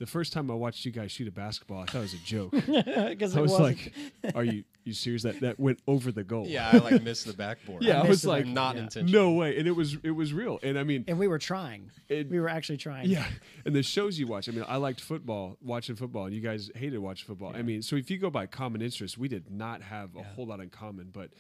[0.00, 2.24] The first time I watched you guys shoot a basketball, I thought it was a
[2.24, 2.50] joke.
[3.10, 3.92] because I was like,
[4.34, 5.22] "Are you you serious?
[5.24, 7.82] That that went over the goal." Yeah, I like missed the backboard.
[7.82, 8.82] Yeah, I missed was like, not yeah.
[8.84, 9.12] intentional.
[9.12, 11.90] no way, and it was it was real, and I mean, and we were trying.
[12.08, 13.10] It- we were actually trying.
[13.10, 13.26] yeah,
[13.66, 14.48] and the shows you watch.
[14.48, 17.52] I mean, I liked football, watching football, and you guys hated watching football.
[17.54, 20.46] I mean, so if you go by common interest, we did not have a whole
[20.46, 21.30] lot in common, but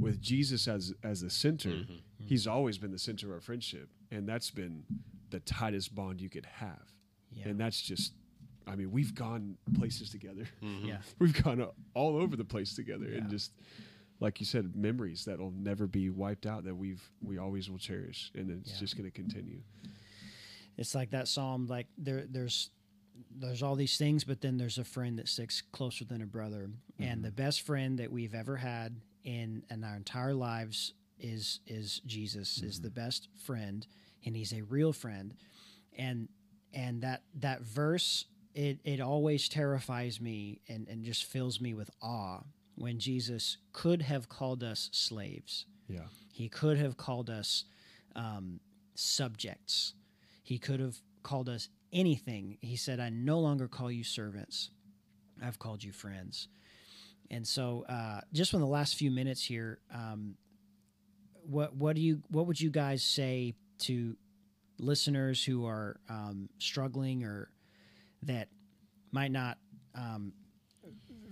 [0.00, 1.94] with Jesus as as the center, Mm-hmm.
[2.24, 4.84] he's always been the center of our friendship, and that's been
[5.28, 6.80] the tightest bond you could have,
[7.36, 7.48] Yeah.
[7.48, 8.12] and that's just.
[8.68, 10.44] I mean, we've gone places together.
[10.60, 10.86] Mm-hmm.
[10.88, 10.96] yeah.
[11.20, 13.18] We've gone uh, all over the place together, Yeah.
[13.18, 13.52] and just
[14.18, 18.32] like you said, memories that'll never be wiped out that we've we always will cherish,
[18.34, 18.78] and it's Yeah.
[18.80, 19.60] just going to continue.
[20.76, 21.66] It's like that psalm.
[21.68, 22.70] Like there, there's,
[23.38, 26.68] there's all these things, but then there's a friend that sticks closer than a brother,
[26.98, 32.00] and the best friend that we've ever had in in our entire lives is is
[32.04, 32.62] Jesus.
[32.62, 33.86] Is the best friend,
[34.24, 35.34] and he's a real friend,
[35.96, 36.28] and
[36.76, 41.90] and that that verse it it always terrifies me and and just fills me with
[42.00, 42.40] awe
[42.76, 45.64] when Jesus could have called us slaves.
[45.88, 47.64] Yeah, He could have called us
[48.14, 48.60] um,
[48.94, 49.94] subjects.
[50.42, 52.58] He could have called us anything.
[52.60, 54.70] He said, I no longer call you servants,
[55.42, 56.48] I've called you friends.
[57.30, 60.36] And so, uh, just in the last few minutes here, um,
[61.42, 64.16] what what do you what would you guys say to
[64.78, 67.50] listeners who are um, struggling or
[68.22, 68.48] that
[69.12, 69.58] might not
[69.94, 70.32] um,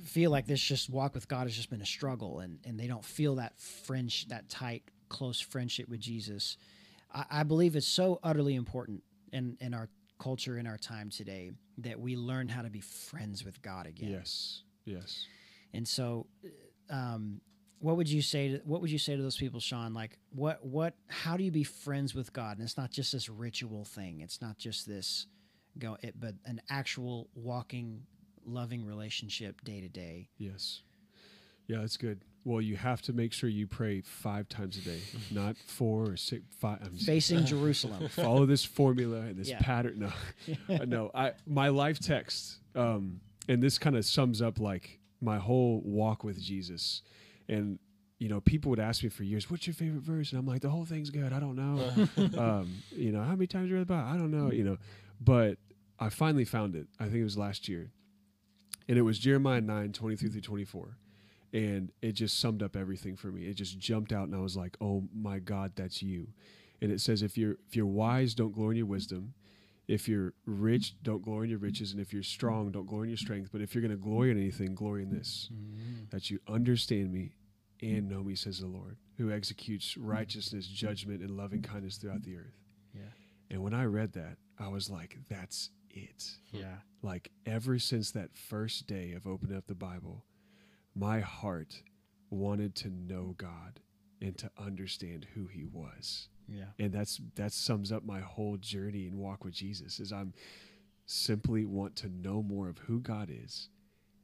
[0.05, 2.87] feel like this just walk with God has just been a struggle and, and they
[2.87, 6.57] don't feel that French that tight close friendship with Jesus.
[7.13, 9.89] I, I believe it's so utterly important in, in our
[10.19, 14.11] culture in our time today that we learn how to be friends with God again.
[14.11, 15.27] yes, yes.
[15.73, 16.27] And so,
[16.89, 17.41] um,
[17.81, 19.93] what would you say to what would you say to those people, Sean?
[19.95, 22.57] Like, what what how do you be friends with God?
[22.59, 24.21] And it's not just this ritual thing.
[24.21, 25.27] It's not just this
[25.79, 28.03] go it, but an actual walking,
[28.47, 30.29] loving relationship day to day.
[30.39, 30.81] Yes.
[31.67, 32.21] Yeah, that's good.
[32.45, 35.01] Well, you have to make sure you pray five times a day,
[35.31, 36.79] not four or six, five.
[36.85, 38.09] I'm Facing Jerusalem.
[38.09, 39.61] follow this formula and this Yeah.
[39.61, 39.99] pattern.
[39.99, 40.13] No,
[40.75, 41.11] Uh, no.
[41.15, 46.23] I my life text, um, and this kind of sums up like my whole walk
[46.23, 47.01] with Jesus.
[47.49, 47.79] And
[48.19, 50.63] you know, people would ask me for years, "What's your favorite verse?" And I'm like,
[50.63, 51.33] "The whole thing's good.
[51.33, 52.09] I don't know.
[52.39, 54.09] um, you know, how many times you read the Bible?
[54.09, 54.51] I don't know.
[54.51, 54.79] You know,
[55.21, 55.59] but
[55.99, 56.87] I finally found it.
[56.99, 57.91] I think it was last year,
[58.89, 60.97] and it was Jeremiah 9, 23 through 24.
[61.53, 63.47] And it just summed up everything for me.
[63.47, 66.29] It just jumped out, and I was like, "Oh my God, that's you!"
[66.81, 69.35] And it says, "If you're if you're wise, don't glory in your wisdom.
[69.87, 71.93] If you're rich, don't glory in your riches.
[71.93, 73.51] And if you're strong, don't glory in your strength.
[73.53, 76.05] But if you're going to glory in anything, glory in this: mm-hmm.
[76.11, 77.35] that you understand me
[77.83, 82.37] and know me," says the Lord, who executes righteousness, judgment, and loving kindness throughout the
[82.37, 82.59] earth.
[82.95, 83.03] Yeah.
[83.51, 86.77] And when I read that, I was like, "That's it." Yeah.
[87.03, 90.25] like ever since that first day of opening up the Bible,
[90.95, 91.83] my heart
[92.31, 93.81] wanted to know God
[94.21, 96.29] and to understand who he was.
[96.49, 96.65] Yeah.
[96.79, 100.35] And that's that sums up my whole journey and walk with Jesus is I'm
[101.07, 103.69] simply want to know more of who God is.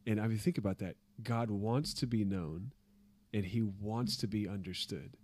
[0.06, 0.96] And I mean think about that.
[1.22, 2.72] God wants to be known
[3.32, 5.16] and he wants to be understood.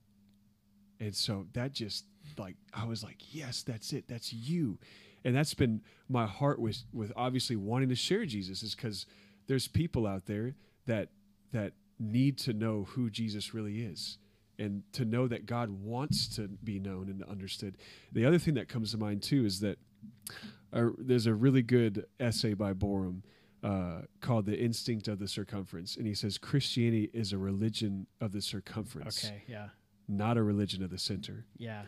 [1.01, 2.07] And so that just
[2.38, 4.09] like I was like, yes, that's it.
[4.09, 4.78] That's you.
[5.24, 9.07] And that's been my heart with with obviously wanting to share Jesus is cuz
[9.47, 10.55] there's people out there
[10.86, 11.11] that
[11.53, 14.18] that need to know who Jesus really is
[14.59, 17.77] and to know that God wants to be known and understood.
[18.13, 19.79] The other thing that comes to mind too is that
[20.73, 23.23] uh, there's a really good essay by Borum
[23.63, 28.33] uh, called "The Instinct of the Circumference," and he says Christianity is a religion of
[28.33, 29.43] the circumference, Okay.
[29.49, 29.69] Yeah.
[30.09, 31.47] not a religion of the center.
[31.57, 31.83] Yeah.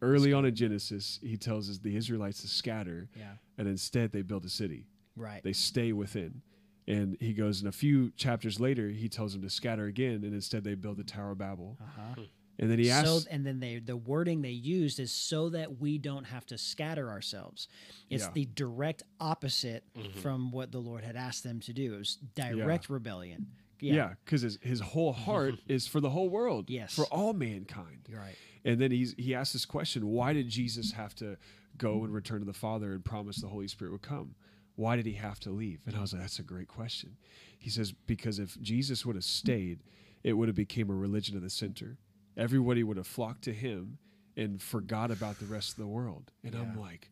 [0.00, 3.34] Early on in Genesis, he tells us the Israelites to scatter, Yeah.
[3.58, 4.86] and instead they build a city.
[5.14, 5.42] Right.
[5.42, 6.42] They stay within.
[6.88, 10.34] And he goes, in a few chapters later, he tells them to scatter again, and
[10.34, 11.78] instead they build the Tower of Babel.
[11.80, 12.22] uh-huh.
[12.58, 15.80] And then he asks, so and then they the wording they used is so that
[15.80, 17.66] we don't have to scatter ourselves.
[18.10, 18.30] It's Yeah.
[18.34, 19.84] the direct opposite
[20.20, 21.94] from what the Lord had asked them to do.
[21.94, 23.46] It was direct rebellion.
[23.80, 26.68] Yeah, because his, his whole heart is for the whole world.
[26.70, 26.94] Yes.
[26.94, 28.06] For all mankind.
[28.08, 28.36] You're right.
[28.64, 31.38] And then he's he asked this question: Why did Jesus have to
[31.78, 34.34] go and return to the Father and promise the Holy Spirit would come?
[34.76, 35.80] Why did he have to leave?
[35.86, 37.16] And I was like, that's a great question.
[37.58, 39.80] He says because if Jesus would have stayed,
[40.24, 41.98] it would have became a religion of the center.
[42.36, 43.98] Everybody would have flocked to him
[44.36, 46.32] and forgot about the rest of the world.
[46.42, 47.10] And I'm like,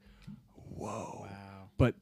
[0.55, 1.27] whoa.
[1.29, 1.69] Wow.
[1.77, 1.95] But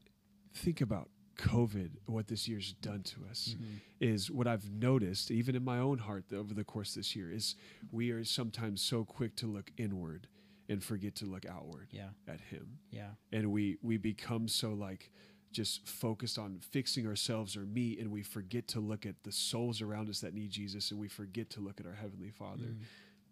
[0.55, 3.77] think about COVID, what this year's done to us Mm-hmm.
[4.01, 7.31] is what I've noticed, even in my own heart over the course of this year,
[7.33, 7.55] is
[7.93, 10.27] we are sometimes so quick to look inward
[10.69, 12.09] and forget to look outward Yeah.
[12.27, 12.79] at Him.
[12.91, 13.11] Yeah.
[13.33, 15.11] And we, we become so like
[15.51, 19.81] just focused on fixing ourselves or me, and we forget to look at the souls
[19.81, 22.65] around us that need Jesus, and we forget to look at our Heavenly Father.
[22.65, 22.83] Mm.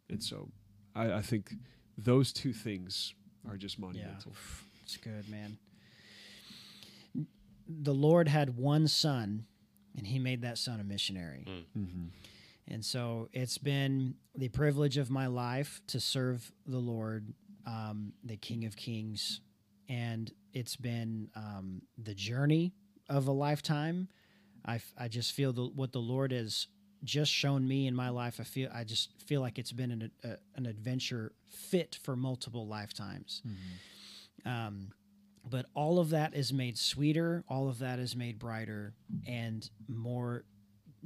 [0.08, 0.48] And so
[0.94, 1.52] I, I think
[1.98, 3.14] those two things
[3.48, 4.32] are just monumental.
[4.82, 5.58] It's good, man.
[7.68, 9.46] The Lord had one son,
[9.96, 11.44] and he made that son a missionary.
[11.76, 12.04] Mm-hmm.
[12.68, 17.32] And so it's been the privilege of my life to serve the Lord,
[17.66, 19.40] um, the King of Kings.
[19.88, 22.72] And it's been um, the journey
[23.10, 24.08] of a lifetime.
[24.64, 26.68] I, I just feel the, what the Lord has
[27.04, 28.40] just shown me in my life.
[28.40, 32.66] I feel I just feel like it's been an, a, an adventure fit for multiple
[32.66, 33.42] lifetimes.
[34.46, 34.92] Um,
[35.44, 37.44] but all of that is made sweeter.
[37.50, 38.94] All of that is made brighter
[39.28, 40.44] and more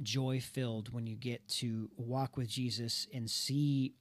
[0.01, 3.95] joy filled when you get to walk with Jesus and see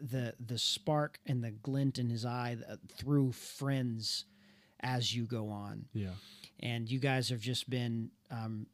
[0.00, 2.56] the the spark and the glint in his eye
[2.96, 4.24] through friends
[4.94, 5.86] as you go on.
[5.92, 6.10] Yeah.
[6.60, 8.66] And you guys have just been um,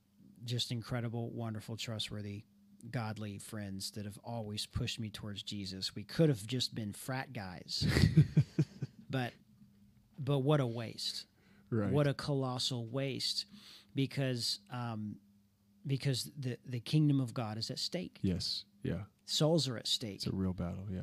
[0.44, 2.44] just incredible, wonderful, trustworthy,
[2.90, 5.94] godly friends that have always pushed me towards Jesus.
[5.94, 7.86] We could have just been frat guys,
[9.10, 9.32] but
[10.18, 11.26] but what a waste!
[11.70, 11.90] Right.
[11.90, 13.46] What a colossal waste,
[13.94, 15.16] because um,
[15.86, 18.18] because the the kingdom of God is at stake.
[18.22, 18.64] yes.
[18.84, 19.02] Yeah.
[19.26, 20.86] Souls are at stake, It's a real battle.
[20.90, 21.02] Yeah.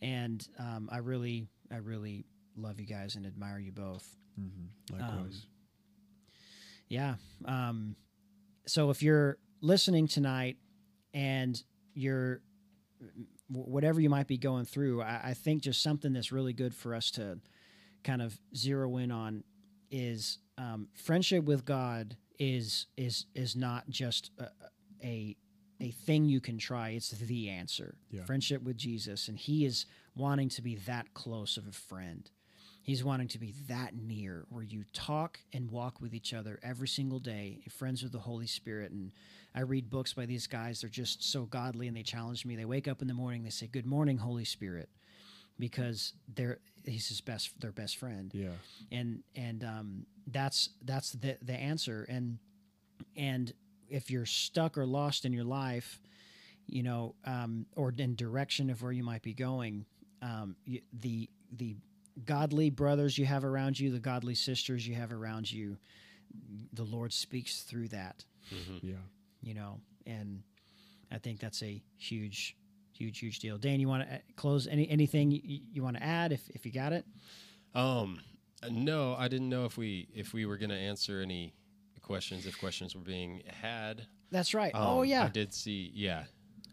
[0.00, 2.24] and um, I really I really
[2.56, 4.06] love you guys and admire you both.
[4.40, 5.00] Mm-hmm.
[5.00, 5.46] Likewise.
[6.88, 7.14] Yeah.
[7.44, 7.96] Um,
[8.66, 10.56] so if you're listening tonight
[11.12, 11.60] and
[11.94, 12.40] you're
[13.48, 16.94] whatever you might be going through, I, I think just something that's really good for
[16.94, 17.38] us to
[18.02, 19.44] kind of zero in on
[19.90, 24.48] is um, friendship with God is is is not just a,
[25.02, 25.36] a
[25.80, 26.90] a thing you can try.
[26.90, 27.96] It's the answer.
[28.10, 28.24] Yeah.
[28.24, 32.30] Friendship with Jesus, and He is wanting to be that close of a friend.
[32.84, 36.86] He's wanting to be that near where you talk and walk with each other every
[36.86, 38.92] single day, friends with the Holy Spirit.
[38.92, 39.10] And
[39.54, 40.82] I read books by these guys.
[40.82, 42.56] They're just so godly and they challenge me.
[42.56, 44.90] They wake up in the morning, they say, Good morning, Holy Spirit,
[45.58, 48.50] because they're he's his best their best friend yeah.
[48.92, 52.38] and and um, that's that's the the answer and
[53.16, 53.52] and
[53.88, 56.02] if you're stuck or lost in your life
[56.66, 59.86] you know um, or in direction of where you might be going
[60.20, 61.76] um, you, the the
[62.24, 65.76] godly brothers you have around you the godly sisters you have around you
[66.72, 68.24] the lord speaks through that
[68.82, 68.94] Yeah.
[69.42, 70.42] you know and
[71.10, 72.56] i think that's a huge
[72.92, 75.40] huge huge deal dane you want to close any anything you,
[75.72, 77.04] you want to add if, if you got it
[77.74, 78.20] Um,
[78.70, 81.52] no, I didn't know if we if we were gonna answer any
[82.00, 84.06] questions if questions were being had.
[84.30, 85.90] that's right Um, oh yeah I did see.
[85.94, 86.24] Yeah,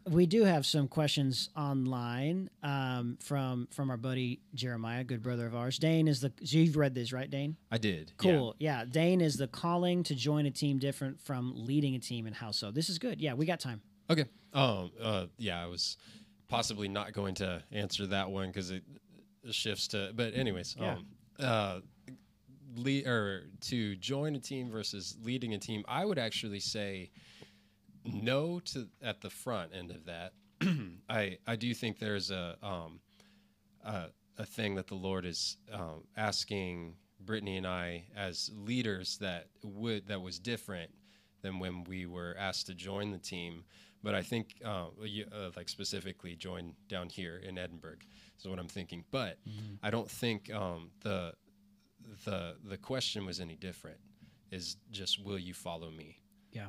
[0.10, 5.56] we do have some questions online um, from from our buddy Jeremiah, good brother of
[5.56, 5.78] ours.
[5.78, 7.56] Dane is the so you've read this right, Dane?
[7.72, 8.12] I did.
[8.22, 8.32] yeah.
[8.32, 8.56] Cool.
[8.60, 8.86] Yeah.
[8.86, 12.52] Dane is the calling to join a team different from leading a team and how
[12.52, 12.72] so.
[12.72, 13.22] This is good.
[13.22, 13.82] Yeah, we got time.
[14.10, 14.26] Okay.
[14.54, 14.92] Um.
[15.02, 15.26] Uh.
[15.38, 15.64] Yeah.
[15.64, 15.98] I was
[16.48, 18.84] possibly not going to answer that one because it
[19.52, 20.12] shifts to.
[20.16, 20.76] But anyways.
[20.80, 20.94] Yeah.
[20.94, 21.06] Um.
[21.40, 21.80] Uh.
[22.78, 25.84] Lead or to join a team versus leading a team.
[25.90, 27.12] I would actually say
[28.06, 30.34] no to at the front end of that.
[31.10, 33.00] I I do think there's a um
[33.84, 34.06] a,
[34.38, 40.08] a thing that the Lord is um, asking Brittany and I as leaders that would
[40.08, 40.92] that was different
[41.42, 43.64] than when we were asked to join the team.
[44.04, 48.04] But I think, uh, you- uh, like specifically, join down here in Edinburg
[48.40, 49.04] is what I'm thinking.
[49.12, 49.38] But
[49.84, 51.34] I don't think um, the
[52.26, 53.98] the the question was any different.
[54.52, 56.18] Is just will you follow me?
[56.52, 56.68] Yeah.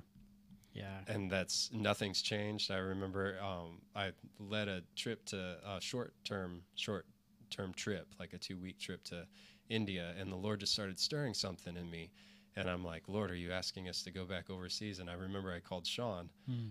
[0.74, 1.00] Yeah.
[1.06, 2.70] and that's nothing's changed.
[2.70, 7.06] I remember um, I led a trip to a short term short
[7.50, 9.26] term trip, like a two week trip to
[9.68, 12.10] India, and the Lord just started stirring something in me.
[12.56, 14.98] And I'm like, Lord, are you asking us to go back overseas?
[14.98, 16.28] And I remember I called Sean,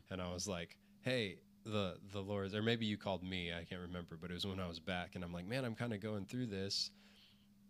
[0.09, 3.81] and I was like, Hey, the the Lord, or maybe you called me, I can't
[3.81, 5.99] remember, but it was when I was back, and I'm like, Man, I'm kind of
[5.99, 6.91] going through this.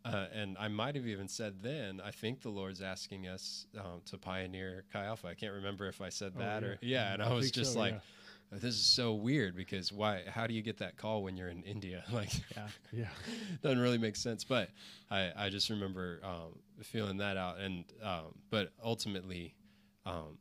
[0.03, 4.01] Uh, and I might have even said then, I think the Lord's asking us um,
[4.05, 5.27] to pioneer Chi Alpha.
[5.27, 6.67] I can't remember if I said Oh, that yeah.
[6.67, 7.13] or yeah.
[7.13, 8.57] And I, I was just so, like, yeah.
[8.59, 10.21] this is so weird because why?
[10.27, 12.03] How do you get that call when you're in India?
[12.11, 12.67] Like, Yeah.
[12.91, 13.05] Yeah.
[13.61, 14.43] doesn't really make sense.
[14.43, 14.69] But
[15.11, 19.53] I, I just remember um, feeling that out, and um, but ultimately,
[20.07, 20.39] um,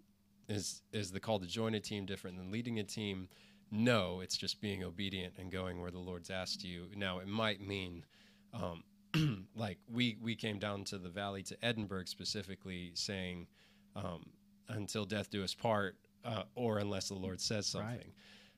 [0.49, 3.29] is is the call to join a team different than leading a team?
[3.71, 6.87] No, it's just being obedient and going where the Lord's asked you.
[6.97, 8.05] Now, it might mean.
[8.53, 8.83] Um,
[9.55, 13.47] like we we came down to the valley to Edinburg specifically saying
[13.97, 14.25] um,
[14.69, 17.85] until death do us part uh, or unless the Lord says Right.
[17.93, 18.13] something.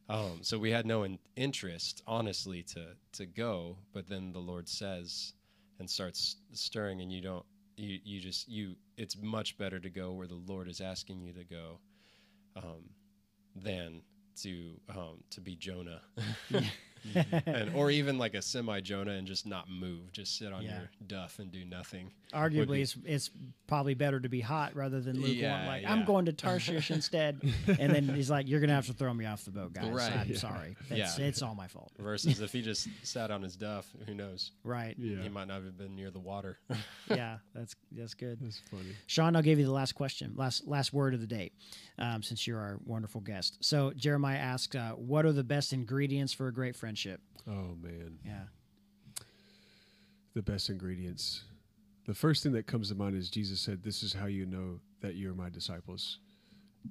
[0.08, 3.78] Um, so we had no in- interest, honestly, to to go.
[3.92, 5.32] But then the Lord says
[5.78, 7.44] and starts stirring, and you don't.
[7.76, 8.76] You you just you.
[8.96, 11.78] It's much better to go where the Lord is asking you to go,
[12.56, 12.90] um,
[13.56, 14.02] than
[14.42, 16.02] to um, to be Jonah,
[17.46, 20.78] and or even like a semi Jonah and just not move, just sit on Yeah.
[20.78, 22.10] your duff and do nothing.
[22.32, 23.30] Arguably, be- it's, it's
[23.66, 25.36] probably better to be hot rather than lukewarm.
[25.36, 25.92] Yeah, like, yeah.
[25.92, 27.40] I'm going to Tarshish instead.
[27.78, 29.90] And then he's like, you're going to have to throw me off the boat, guys.
[29.92, 30.12] Right.
[30.12, 30.36] I'm Yeah.
[30.38, 30.76] sorry.
[30.88, 31.24] That's, Yeah.
[31.26, 31.92] It's all my fault.
[31.98, 34.52] Versus if he just sat on his duff, who knows?
[34.64, 34.94] Right.
[34.98, 35.22] Yeah.
[35.22, 36.58] He might not have been near the water.
[37.08, 38.38] Yeah, that's that's good.
[38.40, 38.94] That's funny.
[39.06, 41.50] Sean, I'll give you the last question, last last word of the day,
[41.98, 43.58] um, since you're our wonderful guest.
[43.60, 48.18] So Jeremiah asks, uh, "What are the best ingredients for a great friendship?" Oh man.
[48.24, 48.44] Yeah,
[50.34, 51.44] the best ingredients.
[52.06, 54.80] The first thing that comes to mind is Jesus said, "This is how you know
[55.00, 56.18] that you're my disciples,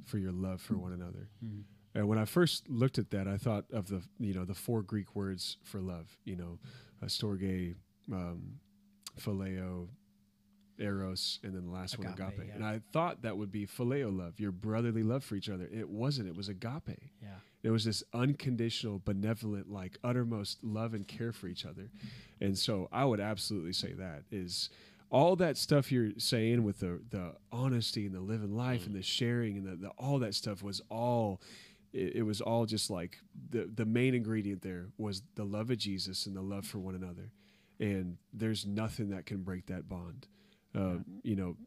[0.05, 1.63] for your love for one another." Mhm.
[1.93, 4.81] And when I first looked at that, I thought of the you know the four
[4.83, 6.17] Greek words for love.
[6.23, 6.59] You know,
[7.01, 7.75] uh, storge,
[8.11, 8.59] um,
[9.19, 9.89] phileo,
[10.79, 12.47] eros, and then the last one Agape, agape.
[12.47, 12.55] yeah.
[12.55, 15.67] And I thought that would be phileo love, your brotherly love for each other.
[15.67, 16.29] It wasn't.
[16.29, 17.10] It was agape.
[17.61, 21.89] Yeah, It was this unconditional, benevolent, like uttermost love and care for each other.
[22.39, 24.69] And so I would absolutely say that is
[25.09, 29.01] all that stuff you're saying with the the honesty and the living life and the
[29.01, 31.41] sharing and the, the all that stuff was all
[31.91, 33.17] it, it was all just like
[33.49, 36.95] the the main ingredient there was the love of Jesus and the love for one
[36.95, 37.31] another.
[37.79, 40.27] And there's nothing that can break that bond.
[40.73, 41.57] Um, you know,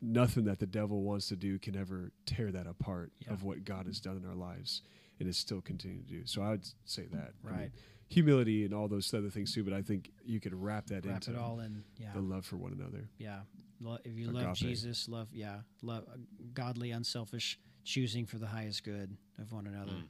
[0.00, 3.32] nothing that the devil wants to do can ever tear that apart Yeah.
[3.34, 4.82] of what God has done in our lives
[5.20, 6.26] and is still continuing to do.
[6.26, 7.32] So I would say that.
[7.44, 7.70] I mean, Right.
[8.08, 11.16] humility and all those other things too, but I think you could wrap that wrap
[11.16, 11.82] into it all in.
[11.98, 13.08] Yeah, the love for one another.
[13.18, 13.40] yeah.
[13.80, 14.56] Lo- If you love Agape.
[14.56, 16.16] Jesus, love yeah, love uh,
[16.52, 19.92] godly, unselfish, choosing for the highest good of one another.
[19.92, 20.08] Mm.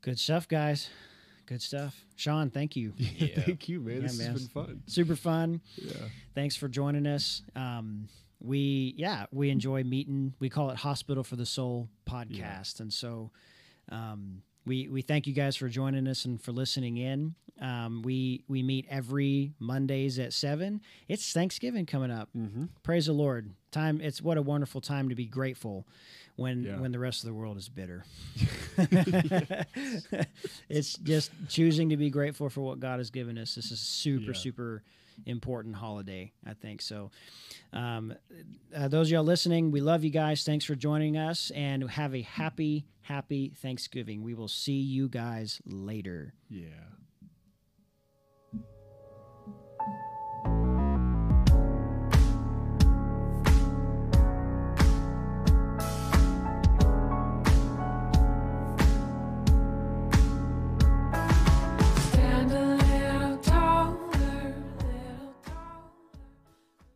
[0.00, 0.88] Good stuff, guys.
[1.46, 2.04] Good stuff.
[2.16, 2.92] Sean, thank you.
[2.98, 3.40] Yeah.
[3.42, 3.96] Thank you, man.
[3.96, 4.32] Yeah, this man.
[4.32, 4.82] has been fun.
[4.86, 5.60] Super fun.
[5.76, 5.92] Yeah.
[6.34, 8.08] thanks for joining us um,
[8.40, 13.32] we yeah we enjoy meeting we call it hospital for the soul podcast and so
[13.90, 18.44] um, we we thank you guys for joining us and for listening in um, we
[18.48, 22.64] we meet every mondays at seven it's thanksgiving coming up Mm-hmm.
[22.82, 25.86] praise the lord time it's what a wonderful time to be grateful
[26.36, 26.78] when Yeah.
[26.80, 28.04] when the rest of the world is bitter
[30.68, 34.32] it's just choosing to be grateful for what god has given us this is super
[34.32, 34.38] Yeah.
[34.38, 34.82] super
[35.26, 36.80] important holiday i think.
[36.82, 37.10] So
[37.72, 38.14] um,
[38.74, 40.44] uh, those of y'all listening we love you guys.
[40.44, 44.22] Thanks for joining us and have a happy happy thanksgiving.
[44.22, 46.34] We will see you guys later.
[46.50, 46.66] Yeah.